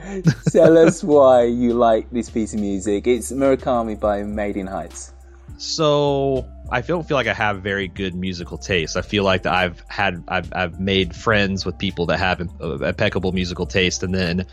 Tell 0.51 0.77
us 0.77 1.03
why 1.13 1.43
you 1.43 1.74
like 1.74 2.09
this 2.12 2.29
piece 2.29 2.53
of 2.53 2.59
music. 2.59 3.07
It's 3.07 3.31
Murakami 3.31 4.00
by 4.00 4.24
Made 4.24 4.57
in 4.57 4.67
Heights. 4.67 5.13
So 5.59 6.47
I 6.71 6.79
don't 6.79 7.05
feel 7.05 7.17
like 7.17 7.27
I 7.27 7.33
have 7.33 7.61
very 7.61 7.89
good 7.89 8.15
musical 8.15 8.57
taste. 8.57 8.95
I 8.95 9.01
feel 9.01 9.25
like 9.25 9.43
that 9.43 9.53
I've 9.53 9.83
had 9.89 10.23
I've 10.25 10.53
I've 10.53 10.79
made 10.79 11.13
friends 11.13 11.65
with 11.65 11.77
people 11.77 12.05
that 12.05 12.19
have 12.19 12.39
uh, 12.61 12.77
impeccable 12.77 13.33
musical 13.33 13.65
taste, 13.65 14.01
and 14.03 14.15
then 14.15 14.45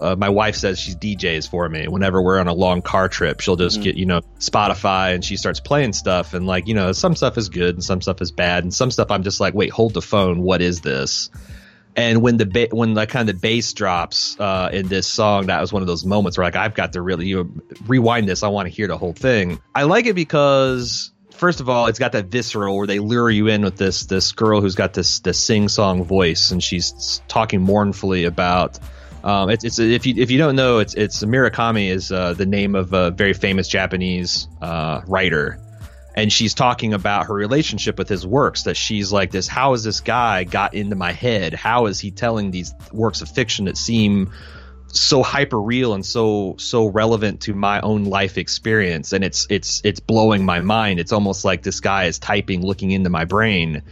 uh, 0.00 0.16
my 0.16 0.30
wife 0.30 0.56
says 0.56 0.78
she's 0.78 0.96
DJs 0.96 1.50
for 1.50 1.68
me. 1.68 1.86
Whenever 1.86 2.22
we're 2.22 2.38
on 2.38 2.48
a 2.48 2.54
long 2.54 2.80
car 2.80 3.10
trip, 3.10 3.40
she'll 3.40 3.56
just 3.56 3.82
get 3.82 3.96
you 3.96 4.06
know 4.06 4.22
Spotify 4.38 5.14
and 5.14 5.22
she 5.22 5.36
starts 5.36 5.60
playing 5.60 5.92
stuff, 5.92 6.32
and 6.32 6.46
like 6.46 6.66
you 6.66 6.72
know 6.72 6.92
some 6.92 7.14
stuff 7.14 7.36
is 7.36 7.50
good 7.50 7.74
and 7.74 7.84
some 7.84 8.00
stuff 8.00 8.22
is 8.22 8.32
bad, 8.32 8.64
and 8.64 8.72
some 8.72 8.90
stuff 8.90 9.10
I'm 9.10 9.24
just 9.24 9.40
like, 9.40 9.52
wait, 9.52 9.70
hold 9.70 9.92
the 9.92 10.00
phone, 10.00 10.40
what 10.40 10.62
is 10.62 10.80
this? 10.80 11.28
And 11.98 12.22
when 12.22 12.36
the 12.36 12.46
ba- 12.46 12.68
when 12.70 12.94
the 12.94 13.08
kind 13.08 13.28
of 13.28 13.34
the 13.34 13.40
bass 13.40 13.72
drops 13.72 14.38
uh, 14.38 14.70
in 14.72 14.86
this 14.86 15.08
song, 15.08 15.46
that 15.46 15.60
was 15.60 15.72
one 15.72 15.82
of 15.82 15.88
those 15.88 16.04
moments 16.04 16.38
where 16.38 16.44
like 16.44 16.54
I've 16.54 16.74
got 16.74 16.92
to 16.92 17.02
really 17.02 17.26
you 17.26 17.60
rewind 17.88 18.28
this. 18.28 18.44
I 18.44 18.48
want 18.48 18.68
to 18.68 18.72
hear 18.72 18.86
the 18.86 18.96
whole 18.96 19.12
thing. 19.12 19.60
I 19.74 19.82
like 19.82 20.06
it 20.06 20.14
because 20.14 21.10
first 21.32 21.58
of 21.58 21.68
all, 21.68 21.86
it's 21.86 21.98
got 21.98 22.12
that 22.12 22.26
visceral 22.26 22.76
where 22.76 22.86
they 22.86 23.00
lure 23.00 23.28
you 23.28 23.48
in 23.48 23.62
with 23.62 23.76
this 23.76 24.06
this 24.06 24.30
girl 24.30 24.60
who's 24.60 24.76
got 24.76 24.94
this 24.94 25.18
this 25.20 25.40
sing 25.40 25.68
song 25.68 26.04
voice, 26.04 26.52
and 26.52 26.62
she's 26.62 27.20
talking 27.26 27.62
mournfully 27.62 28.26
about. 28.26 28.78
Um, 29.24 29.50
it's, 29.50 29.64
it's 29.64 29.80
if 29.80 30.06
you 30.06 30.14
if 30.18 30.30
you 30.30 30.38
don't 30.38 30.54
know, 30.54 30.78
it's 30.78 30.94
it's 30.94 31.24
Murakami 31.24 31.88
is 31.90 32.12
uh, 32.12 32.34
the 32.34 32.46
name 32.46 32.76
of 32.76 32.92
a 32.92 33.10
very 33.10 33.32
famous 33.32 33.66
Japanese 33.66 34.46
uh, 34.62 35.00
writer, 35.08 35.58
and 36.18 36.32
she's 36.32 36.52
talking 36.52 36.94
about 36.94 37.26
her 37.26 37.34
relationship 37.34 37.96
with 37.96 38.08
his 38.08 38.26
works. 38.26 38.64
That 38.64 38.76
she's 38.76 39.12
like 39.12 39.30
this: 39.30 39.46
How 39.46 39.70
has 39.70 39.84
this 39.84 40.00
guy 40.00 40.42
got 40.42 40.74
into 40.74 40.96
my 40.96 41.12
head? 41.12 41.54
How 41.54 41.86
is 41.86 42.00
he 42.00 42.10
telling 42.10 42.50
these 42.50 42.74
works 42.92 43.22
of 43.22 43.28
fiction 43.28 43.66
that 43.66 43.76
seem 43.76 44.32
so 44.88 45.22
hyper 45.22 45.60
real 45.60 45.94
and 45.94 46.04
so 46.04 46.56
so 46.58 46.86
relevant 46.86 47.42
to 47.42 47.54
my 47.54 47.80
own 47.82 48.04
life 48.04 48.36
experience 48.36 49.12
and 49.12 49.22
it's 49.22 49.46
it's 49.50 49.82
it's 49.84 50.00
blowing 50.00 50.46
my 50.46 50.60
mind 50.60 50.98
it's 50.98 51.12
almost 51.12 51.44
like 51.44 51.62
this 51.62 51.80
guy 51.80 52.04
is 52.04 52.18
typing 52.18 52.64
looking 52.64 52.90
into 52.90 53.10
my 53.10 53.26
brain 53.26 53.82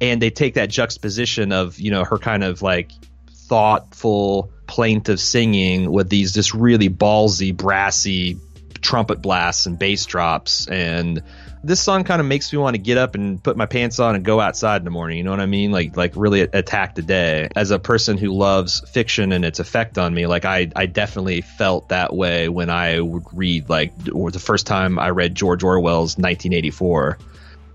and 0.00 0.22
they 0.22 0.30
take 0.30 0.54
that 0.54 0.70
juxtaposition 0.70 1.50
of 1.50 1.80
you 1.80 1.90
know 1.90 2.04
her 2.04 2.18
kind 2.18 2.44
of 2.44 2.62
like 2.62 2.92
thoughtful 3.32 4.48
plaintive 4.68 5.18
singing 5.18 5.90
with 5.90 6.08
these 6.08 6.32
just 6.32 6.54
really 6.54 6.88
ballsy 6.88 7.54
brassy 7.54 8.38
trumpet 8.80 9.20
blasts 9.20 9.66
and 9.66 9.76
bass 9.76 10.06
drops 10.06 10.68
and 10.68 11.20
this 11.64 11.80
song 11.80 12.04
kind 12.04 12.20
of 12.20 12.26
makes 12.26 12.52
me 12.52 12.58
want 12.58 12.74
to 12.74 12.78
get 12.78 12.98
up 12.98 13.14
and 13.14 13.42
put 13.42 13.56
my 13.56 13.66
pants 13.66 13.98
on 13.98 14.14
and 14.14 14.24
go 14.24 14.38
outside 14.38 14.76
in 14.76 14.84
the 14.84 14.90
morning. 14.90 15.16
You 15.16 15.24
know 15.24 15.30
what 15.30 15.40
I 15.40 15.46
mean? 15.46 15.72
Like 15.72 15.96
like 15.96 16.12
really 16.14 16.42
attack 16.42 16.94
the 16.94 17.02
day. 17.02 17.48
As 17.56 17.70
a 17.70 17.78
person 17.78 18.18
who 18.18 18.32
loves 18.32 18.80
fiction 18.90 19.32
and 19.32 19.44
its 19.44 19.58
effect 19.58 19.96
on 19.96 20.12
me, 20.14 20.26
like 20.26 20.44
I 20.44 20.70
I 20.76 20.86
definitely 20.86 21.40
felt 21.40 21.88
that 21.88 22.14
way 22.14 22.48
when 22.48 22.70
I 22.70 23.00
would 23.00 23.24
read 23.32 23.68
like 23.68 23.92
or 24.12 24.30
the 24.30 24.38
first 24.38 24.66
time 24.66 24.98
I 24.98 25.10
read 25.10 25.34
George 25.34 25.64
Orwell's 25.64 26.18
1984. 26.18 27.18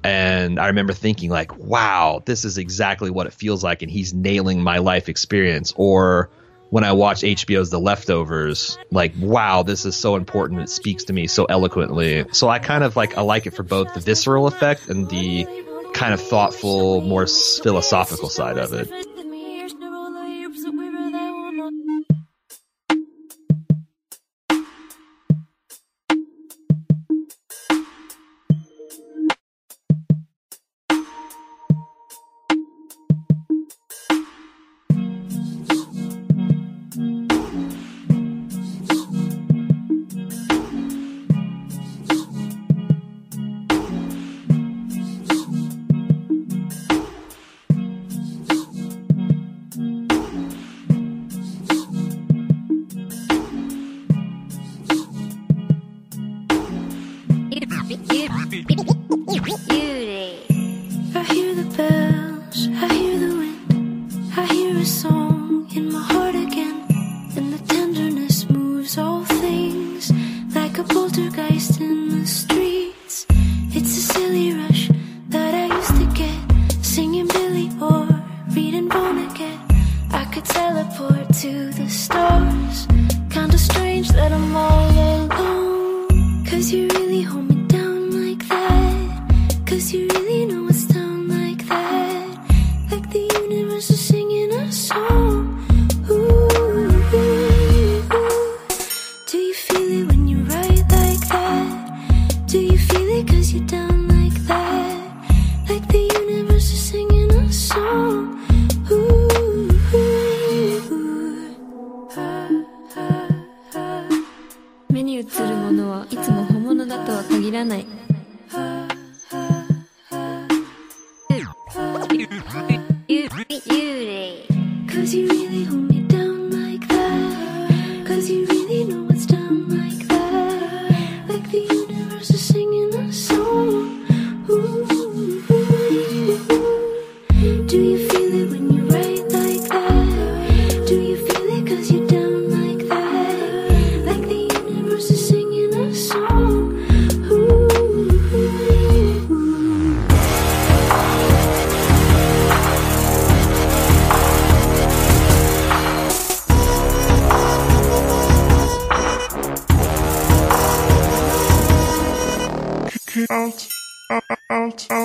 And 0.01 0.59
I 0.59 0.67
remember 0.67 0.93
thinking 0.93 1.29
like, 1.29 1.57
wow, 1.57 2.21
this 2.23 2.45
is 2.45 2.57
exactly 2.57 3.09
what 3.09 3.27
it 3.27 3.33
feels 3.33 3.63
like 3.63 3.81
and 3.81 3.91
he's 3.91 4.13
nailing 4.13 4.61
my 4.61 4.77
life 4.77 5.09
experience 5.09 5.73
or 5.75 6.29
when 6.69 6.83
I 6.83 6.91
watch 6.91 7.21
HBO's 7.21 7.69
The 7.69 7.79
Leftovers, 7.79 8.77
like, 8.91 9.13
wow, 9.19 9.63
this 9.63 9.85
is 9.85 9.95
so 9.95 10.15
important. 10.15 10.61
It 10.61 10.69
speaks 10.69 11.05
to 11.05 11.13
me 11.13 11.27
so 11.27 11.45
eloquently. 11.45 12.25
So 12.31 12.49
I 12.49 12.59
kind 12.59 12.83
of 12.83 12.95
like, 12.95 13.17
I 13.17 13.21
like 13.21 13.47
it 13.47 13.51
for 13.51 13.63
both 13.63 13.93
the 13.93 13.99
visceral 13.99 14.47
effect 14.47 14.87
and 14.89 15.09
the 15.09 15.47
kind 15.93 16.13
of 16.13 16.21
thoughtful, 16.21 17.01
more 17.01 17.25
philosophical 17.27 18.29
side 18.29 18.57
of 18.57 18.73
it. 18.73 18.89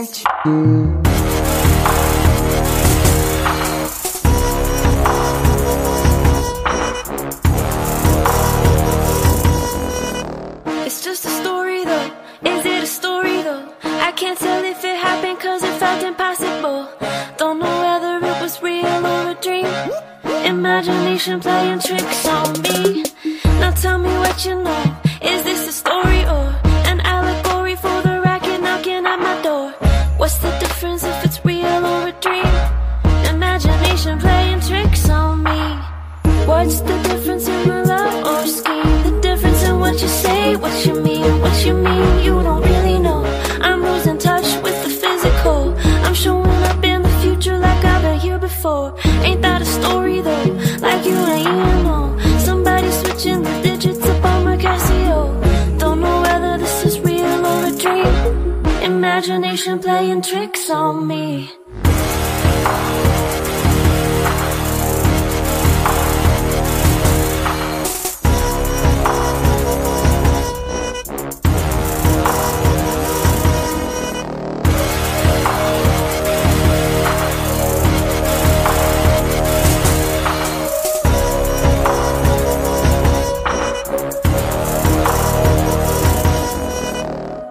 It's 0.07 0.23
Playing 59.65 60.21
tricks 60.21 60.69
on 60.69 61.07
me. 61.07 61.51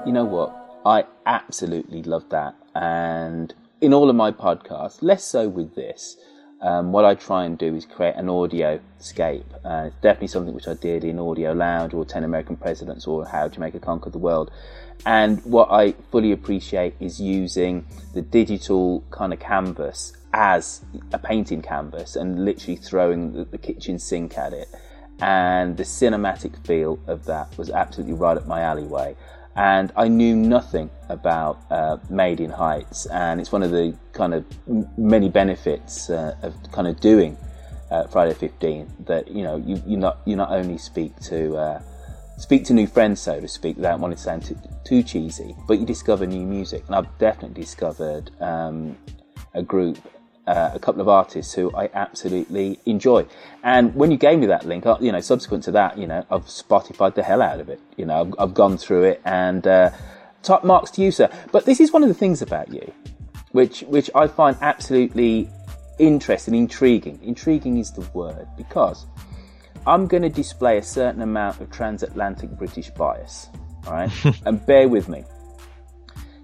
You 0.06 0.12
know 0.12 0.26
what? 0.26 0.54
I 0.86 1.06
absolutely 1.26 2.04
love 2.04 2.30
that. 2.30 2.56
And 2.76 3.54
in 3.82 3.94
all 3.94 4.10
of 4.10 4.16
my 4.16 4.32
podcasts, 4.32 5.02
less 5.02 5.24
so 5.24 5.48
with 5.48 5.76
this, 5.76 6.18
um, 6.64 6.94
what 6.94 7.04
I 7.04 7.16
try 7.16 7.44
and 7.44 7.58
do 7.58 7.76
is 7.76 7.86
create 7.86 8.16
an 8.16 8.30
audio 8.30 8.80
scape. 8.98 9.46
Uh, 9.66 9.86
it's 9.88 9.96
definitely 9.98 10.28
something 10.28 10.54
which 10.54 10.68
I 10.68 10.76
did 10.76 11.04
in 11.04 11.20
Audio 11.20 11.52
Lounge 11.52 11.94
or 11.94 12.06
10 12.06 12.24
American 12.24 12.56
Presidents 12.56 13.06
or 13.06 13.26
How 13.26 13.50
Jamaica 13.50 13.80
Conquered 13.80 14.14
the 14.14 14.20
World. 14.20 14.50
And 15.06 15.44
what 15.44 15.70
I 15.72 15.92
fully 16.10 16.32
appreciate 16.32 16.96
is 17.02 17.20
using 17.20 17.86
the 18.14 18.22
digital 18.22 19.04
kind 19.12 19.34
of 19.34 19.40
canvas 19.42 20.14
as 20.34 20.86
a 21.12 21.20
painting 21.20 21.62
canvas 21.62 22.16
and 22.16 22.46
literally 22.46 22.78
throwing 22.78 23.34
the, 23.34 23.44
the 23.44 23.58
kitchen 23.58 24.00
sink 24.00 24.38
at 24.38 24.54
it. 24.54 24.70
And 25.20 25.76
the 25.76 25.84
cinematic 25.84 26.66
feel 26.66 26.98
of 27.08 27.26
that 27.26 27.58
was 27.58 27.70
absolutely 27.70 28.14
right 28.14 28.38
up 28.38 28.48
my 28.48 28.62
alleyway 28.62 29.18
and 29.56 29.92
I 29.96 30.08
knew 30.08 30.36
nothing 30.36 30.90
about 31.10 31.62
uh, 31.70 31.98
Made 32.10 32.40
in 32.40 32.50
Heights, 32.50 33.06
and 33.08 33.40
it's 33.40 33.52
one 33.52 33.64
of 33.64 33.72
the 33.72 33.96
kind 34.12 34.34
of 34.34 34.46
many 34.98 35.30
benefits 35.30 36.10
uh, 36.10 36.36
of 36.42 36.56
kind 36.72 36.88
of 36.88 37.00
doing 37.00 37.38
uh, 37.92 38.08
Friday 38.08 38.34
15 38.34 38.92
that 39.06 39.28
you 39.28 39.44
know 39.44 39.58
you, 39.58 39.82
you 39.86 39.98
not 39.98 40.20
you 40.26 40.36
not 40.36 40.52
only 40.52 40.78
speak 40.78 41.16
to 41.22 41.56
uh, 41.56 41.82
speak 42.38 42.66
to 42.66 42.74
new 42.74 42.88
friends, 42.88 43.22
so 43.22 43.40
to 43.40 43.48
speak, 43.48 43.76
without 43.76 44.00
wanting 44.00 44.18
to 44.18 44.24
sound 44.24 44.44
too, 44.44 44.58
too 44.84 45.04
cheesy, 45.04 45.56
but 45.68 45.80
you 45.80 45.86
discover 45.86 46.26
new 46.26 46.46
music, 46.46 46.84
and 46.88 46.96
I've 46.96 47.18
definitely 47.20 47.62
discovered 47.62 48.32
um, 48.40 48.98
a 49.54 49.62
group. 49.62 49.98
Uh, 50.46 50.72
a 50.74 50.80
couple 50.80 51.00
of 51.00 51.08
artists 51.08 51.54
who 51.54 51.74
I 51.74 51.90
absolutely 51.94 52.78
enjoy, 52.86 53.26
and 53.64 53.96
when 53.96 54.12
you 54.12 54.18
gave 54.18 54.40
me 54.40 54.48
that 54.48 54.66
link, 54.66 54.84
you 55.00 55.10
know, 55.10 55.22
subsequent 55.22 55.64
to 55.64 55.72
that, 55.72 55.98
you 55.98 56.06
know, 56.06 56.26
I've 56.30 56.48
Spotified 56.48 57.16
the 57.16 57.24
hell 57.24 57.42
out 57.42 57.62
of 57.62 57.70
it. 57.70 57.80
You 57.96 58.06
know, 58.06 58.20
I've, 58.20 58.34
I've 58.38 58.54
gone 58.54 58.78
through 58.78 59.04
it, 59.04 59.22
and 59.24 59.66
uh, 59.66 59.92
top 60.42 60.66
marks 60.66 60.92
to 60.92 61.02
you, 61.02 61.12
sir. 61.12 61.30
But 61.54 61.66
this 61.66 61.80
is 61.80 61.94
one 61.94 62.04
of 62.04 62.10
the 62.10 62.16
things 62.16 62.42
about 62.42 62.74
you, 62.74 62.92
which 63.54 63.82
which 63.84 64.12
I 64.14 64.28
find 64.28 64.58
absolutely 64.62 65.50
interesting, 65.98 66.56
intriguing. 66.56 67.20
Intriguing 67.24 67.78
is 67.78 67.92
the 67.92 68.02
word 68.14 68.48
because 68.58 69.06
I'm 69.88 70.08
going 70.08 70.24
to 70.24 70.30
display 70.30 70.78
a 70.78 70.84
certain 70.84 71.22
amount 71.22 71.62
of 71.62 71.72
transatlantic 71.72 72.52
British 72.52 72.90
bias. 72.92 73.50
All 73.88 73.94
right, 73.94 74.12
and 74.46 74.64
bear 74.66 74.88
with 74.88 75.10
me. 75.10 75.24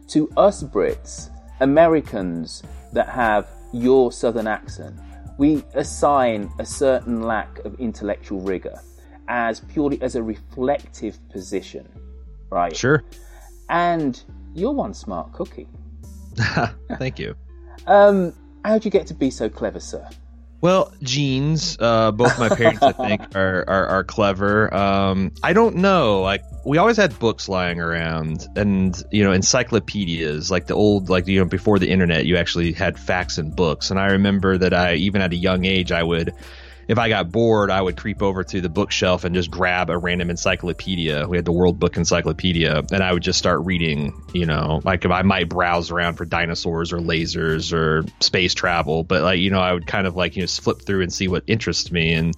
To 0.10 0.30
us 0.38 0.64
Brits, 0.64 1.30
Americans 1.60 2.64
that 2.94 3.10
have 3.10 3.48
your 3.72 4.12
southern 4.12 4.48
accent, 4.48 5.00
we 5.38 5.64
assign 5.74 6.52
a 6.60 6.66
certain 6.66 7.22
lack 7.24 7.60
of 7.60 7.80
intellectual 7.80 8.42
rigor 8.42 8.80
as 9.28 9.62
purely 9.62 10.02
as 10.02 10.16
a 10.16 10.24
reflective 10.24 11.18
position, 11.30 11.88
right? 12.50 12.76
Sure. 12.76 13.04
And 13.70 14.22
you're 14.54 14.74
one 14.74 14.94
smart 14.94 15.32
cookie. 15.32 15.68
Thank 16.98 17.20
you. 17.20 17.36
Um, 17.88 18.34
how'd 18.66 18.84
you 18.84 18.92
get 18.92 19.08
to 19.08 19.14
be 19.14 19.30
so 19.30 19.48
clever, 19.48 19.80
sir? 19.80 20.08
Well, 20.62 20.92
genes. 21.02 21.78
Uh, 21.80 22.12
both 22.12 22.38
my 22.38 22.50
parents, 22.50 22.84
I 22.84 22.92
think, 22.92 23.22
are, 23.36 23.64
are 23.68 23.88
are 23.88 24.04
clever. 24.04 24.74
Um, 24.74 25.32
I 25.42 25.54
don't 25.54 25.78
know. 25.78 26.22
Like 26.22 26.44
we 26.66 26.78
always 26.78 26.98
had 26.98 27.18
books 27.18 27.48
lying 27.48 27.80
around, 27.80 28.46
and 28.56 29.02
you 29.12 29.24
know, 29.24 29.32
encyclopedias, 29.32 30.52
like 30.52 30.68
the 30.68 30.76
old, 30.76 31.10
like 31.10 31.28
you 31.28 31.40
know, 31.40 31.46
before 31.46 31.80
the 31.80 31.90
internet, 31.90 32.26
you 32.26 32.36
actually 32.36 32.74
had 32.74 33.00
facts 33.00 33.38
and 33.38 33.56
books. 33.56 33.90
And 33.90 34.00
I 34.00 34.08
remember 34.08 34.58
that 34.58 34.74
I, 34.74 34.96
even 34.96 35.22
at 35.22 35.32
a 35.32 35.38
young 35.38 35.64
age, 35.66 35.92
I 35.92 36.04
would 36.04 36.34
if 36.90 36.98
I 36.98 37.08
got 37.08 37.32
bored, 37.32 37.70
I 37.70 37.80
would 37.80 37.96
creep 37.96 38.24
over 38.24 38.44
to 38.44 38.62
the 38.62 38.68
bookshelf 38.68 39.24
and 39.24 39.36
just 39.36 39.52
grab 39.52 39.92
a 39.92 39.98
random 39.98 40.32
encyclopedia. 40.32 41.28
We 41.28 41.38
had 41.38 41.46
the 41.46 41.52
World 41.52 41.80
Book 41.80 41.96
Encyclopedia, 41.96 42.84
and 42.92 43.04
I 43.04 43.14
would 43.14 43.22
just 43.22 43.38
start 43.38 43.64
reading. 43.64 44.20
You 44.34 44.48
know, 44.48 44.82
like 44.84 45.06
I 45.06 45.22
might 45.22 45.50
browse 45.50 45.92
around 45.92 46.16
for 46.16 46.26
dinosaurs 46.26 46.92
or 46.92 46.98
lasers 46.98 47.72
or 47.74 48.06
space 48.22 48.56
travel, 48.56 49.04
but 49.04 49.22
like 49.22 49.40
you 49.40 49.52
know, 49.52 49.60
I 49.60 49.72
would 49.72 49.86
kind 49.86 50.08
of 50.08 50.16
like 50.16 50.36
you 50.36 50.42
know 50.42 50.48
flip 50.48 50.82
through 50.82 51.04
and 51.04 51.14
see 51.14 51.28
what 51.30 51.44
interests 51.46 51.92
me 51.92 52.14
and. 52.14 52.36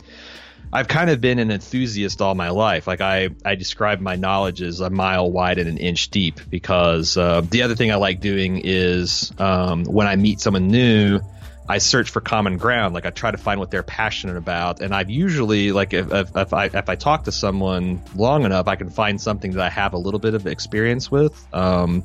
I've 0.74 0.88
kind 0.88 1.10
of 1.10 1.20
been 1.20 1.38
an 1.38 1.52
enthusiast 1.52 2.22
all 2.22 2.34
my 2.34 2.52
life. 2.52 2.88
Like 2.88 3.02
I, 3.02 3.32
I 3.44 3.56
describe 3.56 4.00
my 4.00 4.16
knowledge 4.16 4.62
as 4.62 4.80
a 4.80 4.90
mile 4.90 5.30
wide 5.30 5.58
and 5.58 5.68
an 5.68 5.78
inch 5.78 6.12
deep 6.12 6.40
because 6.50 7.18
uh, 7.18 7.42
the 7.42 7.64
other 7.64 7.76
thing 7.76 7.92
I 7.92 7.96
like 7.96 8.22
doing 8.22 8.62
is 8.64 9.34
um, 9.38 9.84
when 9.84 10.08
I 10.08 10.16
meet 10.16 10.40
someone 10.40 10.70
new, 10.70 11.20
I 11.72 11.78
search 11.78 12.10
for 12.10 12.20
common 12.20 12.58
ground. 12.58 12.94
Like 12.94 13.06
I 13.06 13.12
try 13.12 13.32
to 13.32 13.38
find 13.38 13.58
what 13.58 13.72
they're 13.72 13.82
passionate 13.82 14.36
about, 14.36 14.82
and 14.82 14.94
I've 14.94 15.10
usually 15.10 15.72
like 15.72 15.94
if, 15.94 16.12
if, 16.12 16.36
if 16.36 16.54
I 16.54 16.66
if 16.66 16.90
I 16.90 16.96
talk 16.96 17.24
to 17.24 17.32
someone 17.32 18.02
long 18.14 18.44
enough, 18.44 18.68
I 18.68 18.76
can 18.76 18.90
find 18.90 19.22
something 19.22 19.52
that 19.52 19.62
I 19.62 19.70
have 19.70 19.94
a 19.94 19.98
little 19.98 20.20
bit 20.20 20.34
of 20.34 20.48
experience 20.48 21.10
with. 21.10 21.34
Um, 21.54 22.04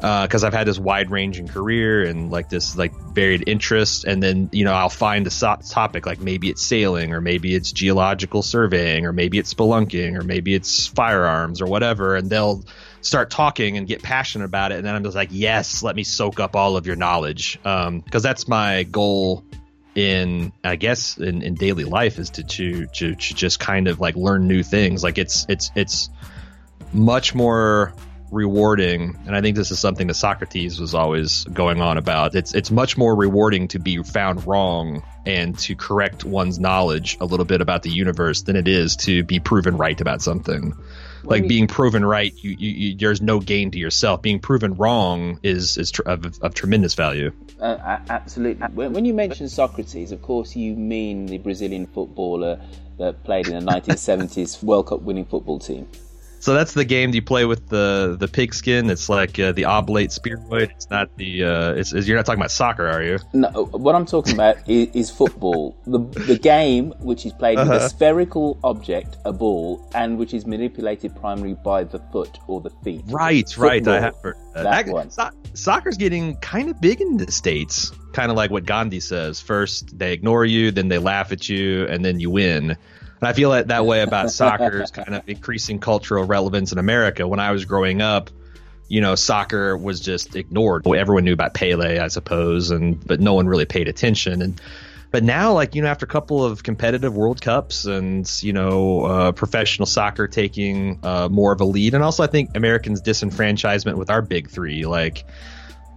because 0.00 0.44
uh, 0.44 0.46
I've 0.46 0.54
had 0.54 0.66
this 0.66 0.78
wide 0.78 1.10
ranging 1.10 1.46
career 1.46 2.04
and 2.04 2.30
like 2.30 2.48
this 2.48 2.76
like 2.76 2.92
varied 3.14 3.44
interest, 3.46 4.04
and 4.04 4.22
then 4.22 4.50
you 4.52 4.66
know 4.66 4.74
I'll 4.74 4.90
find 4.90 5.26
a 5.26 5.30
so- 5.30 5.56
topic 5.66 6.04
like 6.04 6.20
maybe 6.20 6.50
it's 6.50 6.62
sailing 6.62 7.14
or 7.14 7.22
maybe 7.22 7.54
it's 7.54 7.72
geological 7.72 8.42
surveying 8.42 9.06
or 9.06 9.14
maybe 9.14 9.38
it's 9.38 9.52
spelunking 9.52 10.18
or 10.18 10.22
maybe 10.22 10.54
it's 10.54 10.86
firearms 10.86 11.62
or 11.62 11.66
whatever, 11.66 12.16
and 12.16 12.28
they'll 12.28 12.64
start 13.02 13.30
talking 13.30 13.76
and 13.76 13.86
get 13.86 14.02
passionate 14.02 14.44
about 14.44 14.72
it, 14.72 14.78
and 14.78 14.86
then 14.86 14.94
I'm 14.94 15.04
just 15.04 15.16
like, 15.16 15.30
yes, 15.32 15.82
let 15.82 15.96
me 15.96 16.04
soak 16.04 16.40
up 16.40 16.56
all 16.56 16.76
of 16.76 16.86
your 16.86 16.96
knowledge, 16.96 17.58
because 17.62 17.86
um, 17.86 18.04
that's 18.22 18.48
my 18.48 18.84
goal 18.84 19.44
in 19.94 20.52
I 20.62 20.76
guess 20.76 21.18
in, 21.18 21.42
in 21.42 21.54
daily 21.54 21.84
life 21.84 22.18
is 22.18 22.30
to, 22.30 22.44
to 22.44 22.86
to 22.86 23.14
to 23.14 23.34
just 23.34 23.58
kind 23.58 23.88
of 23.88 24.00
like 24.00 24.16
learn 24.16 24.46
new 24.46 24.62
things. 24.62 25.02
Like 25.02 25.18
it's 25.18 25.46
it's 25.48 25.70
it's 25.74 26.10
much 26.92 27.34
more 27.34 27.92
rewarding. 28.30 29.18
And 29.26 29.34
i 29.34 29.40
think 29.40 29.56
this 29.56 29.72
is 29.72 29.80
something 29.80 30.06
that 30.06 30.14
socrates 30.14 30.78
was 30.78 30.94
always 30.94 31.44
going 31.44 31.80
on 31.80 31.98
about. 31.98 32.34
It's 32.34 32.54
it's 32.54 32.70
much 32.70 32.96
more 32.96 33.14
rewarding 33.14 33.68
to 33.68 33.78
be 33.78 34.02
found 34.02 34.46
wrong 34.46 35.02
and 35.26 35.58
to 35.60 35.74
correct 35.74 36.24
one's 36.24 36.58
knowledge 36.58 37.16
a 37.20 37.24
little 37.24 37.44
bit 37.44 37.60
about 37.60 37.82
the 37.82 37.90
universe 37.90 38.42
than 38.42 38.56
it 38.56 38.68
is 38.68 38.96
to 38.96 39.24
be 39.24 39.40
proven 39.40 39.76
right 39.76 40.00
about 40.00 40.22
something 40.22 40.74
like 41.24 41.48
being 41.48 41.66
proven 41.66 42.04
right 42.04 42.34
you, 42.42 42.50
you, 42.58 42.70
you, 42.70 42.96
there's 42.96 43.20
no 43.20 43.40
gain 43.40 43.70
to 43.70 43.78
yourself. 43.78 44.22
Being 44.22 44.40
proven 44.40 44.74
wrong 44.74 45.38
is 45.42 45.76
is 45.76 45.90
tr- 45.90 46.02
of, 46.06 46.38
of 46.40 46.54
tremendous 46.54 46.94
value. 46.94 47.32
Uh, 47.60 47.98
absolutely 48.08 48.66
when, 48.68 48.92
when 48.92 49.04
you 49.04 49.12
mention 49.12 49.48
socrates 49.48 50.12
of 50.12 50.22
course 50.22 50.56
you 50.56 50.74
mean 50.74 51.26
the 51.26 51.36
brazilian 51.36 51.86
footballer 51.86 52.58
that 52.96 53.22
played 53.22 53.46
in 53.48 53.64
the 53.64 53.72
1970s 53.72 54.62
world 54.62 54.86
cup 54.86 55.02
winning 55.02 55.26
football 55.26 55.58
team 55.58 55.86
so 56.40 56.54
that's 56.54 56.72
the 56.72 56.86
game 56.86 57.12
you 57.12 57.20
play 57.20 57.44
with 57.44 57.68
the 57.68 58.16
the 58.18 58.26
pigskin. 58.26 58.88
It's 58.88 59.10
like 59.10 59.38
uh, 59.38 59.52
the 59.52 59.66
oblate 59.66 60.10
spheroid. 60.10 60.70
It's 60.70 60.88
not 60.88 61.14
the. 61.16 61.44
Uh, 61.44 61.72
it's, 61.74 61.92
it's, 61.92 62.08
you're 62.08 62.16
not 62.16 62.24
talking 62.24 62.40
about 62.40 62.50
soccer, 62.50 62.88
are 62.88 63.02
you? 63.02 63.18
No. 63.34 63.50
What 63.50 63.94
I'm 63.94 64.06
talking 64.06 64.34
about 64.34 64.56
is, 64.68 64.88
is, 64.94 65.10
football. 65.10 65.76
The 65.86 65.98
the 65.98 66.38
game 66.38 66.94
which 67.00 67.26
is 67.26 67.34
played 67.34 67.58
uh-huh. 67.58 67.70
with 67.70 67.82
a 67.82 67.88
spherical 67.90 68.58
object, 68.64 69.18
a 69.26 69.32
ball, 69.34 69.86
and 69.94 70.18
which 70.18 70.32
is 70.32 70.46
manipulated 70.46 71.14
primarily 71.14 71.54
by 71.62 71.84
the 71.84 71.98
foot 72.10 72.38
or 72.46 72.62
the 72.62 72.70
feet. 72.82 73.02
Right. 73.08 73.46
Football, 73.46 73.68
right. 73.68 73.88
I 73.88 74.00
have 74.00 74.16
heard 74.22 74.36
that. 74.54 74.62
that 74.64 74.86
one. 74.88 75.10
So, 75.10 75.28
soccer's 75.52 75.98
getting 75.98 76.36
kind 76.36 76.70
of 76.70 76.80
big 76.80 77.02
in 77.02 77.18
the 77.18 77.30
states. 77.30 77.92
Kind 78.14 78.30
of 78.30 78.36
like 78.38 78.50
what 78.50 78.64
Gandhi 78.64 79.00
says. 79.00 79.42
First 79.42 79.98
they 79.98 80.14
ignore 80.14 80.46
you, 80.46 80.70
then 80.70 80.88
they 80.88 80.98
laugh 80.98 81.32
at 81.32 81.50
you, 81.50 81.86
and 81.86 82.02
then 82.02 82.18
you 82.18 82.30
win. 82.30 82.78
And 83.20 83.28
I 83.28 83.32
feel 83.32 83.50
that, 83.50 83.68
that 83.68 83.84
way 83.86 84.02
about 84.02 84.30
soccer's 84.30 84.90
kind 84.90 85.14
of 85.14 85.28
increasing 85.28 85.78
cultural 85.78 86.24
relevance 86.24 86.72
in 86.72 86.78
America. 86.78 87.26
When 87.26 87.40
I 87.40 87.52
was 87.52 87.64
growing 87.64 88.00
up, 88.00 88.30
you 88.88 89.00
know, 89.00 89.14
soccer 89.14 89.76
was 89.76 90.00
just 90.00 90.34
ignored. 90.34 90.86
Everyone 90.86 91.24
knew 91.24 91.32
about 91.32 91.54
Pele, 91.54 91.98
I 91.98 92.08
suppose, 92.08 92.70
and 92.70 93.04
but 93.06 93.20
no 93.20 93.34
one 93.34 93.46
really 93.46 93.66
paid 93.66 93.86
attention. 93.86 94.42
And 94.42 94.60
but 95.12 95.22
now, 95.22 95.52
like 95.52 95.74
you 95.74 95.82
know, 95.82 95.88
after 95.88 96.06
a 96.06 96.08
couple 96.08 96.44
of 96.44 96.62
competitive 96.62 97.14
World 97.16 97.40
Cups 97.40 97.84
and 97.84 98.30
you 98.42 98.52
know, 98.52 99.02
uh, 99.02 99.32
professional 99.32 99.86
soccer 99.86 100.26
taking 100.26 100.98
uh, 101.04 101.28
more 101.28 101.52
of 101.52 101.60
a 101.60 101.64
lead, 101.64 101.94
and 101.94 102.02
also 102.02 102.24
I 102.24 102.26
think 102.26 102.56
Americans' 102.56 103.00
disenfranchisement 103.00 103.94
with 103.94 104.10
our 104.10 104.22
big 104.22 104.50
three, 104.50 104.86
like 104.86 105.24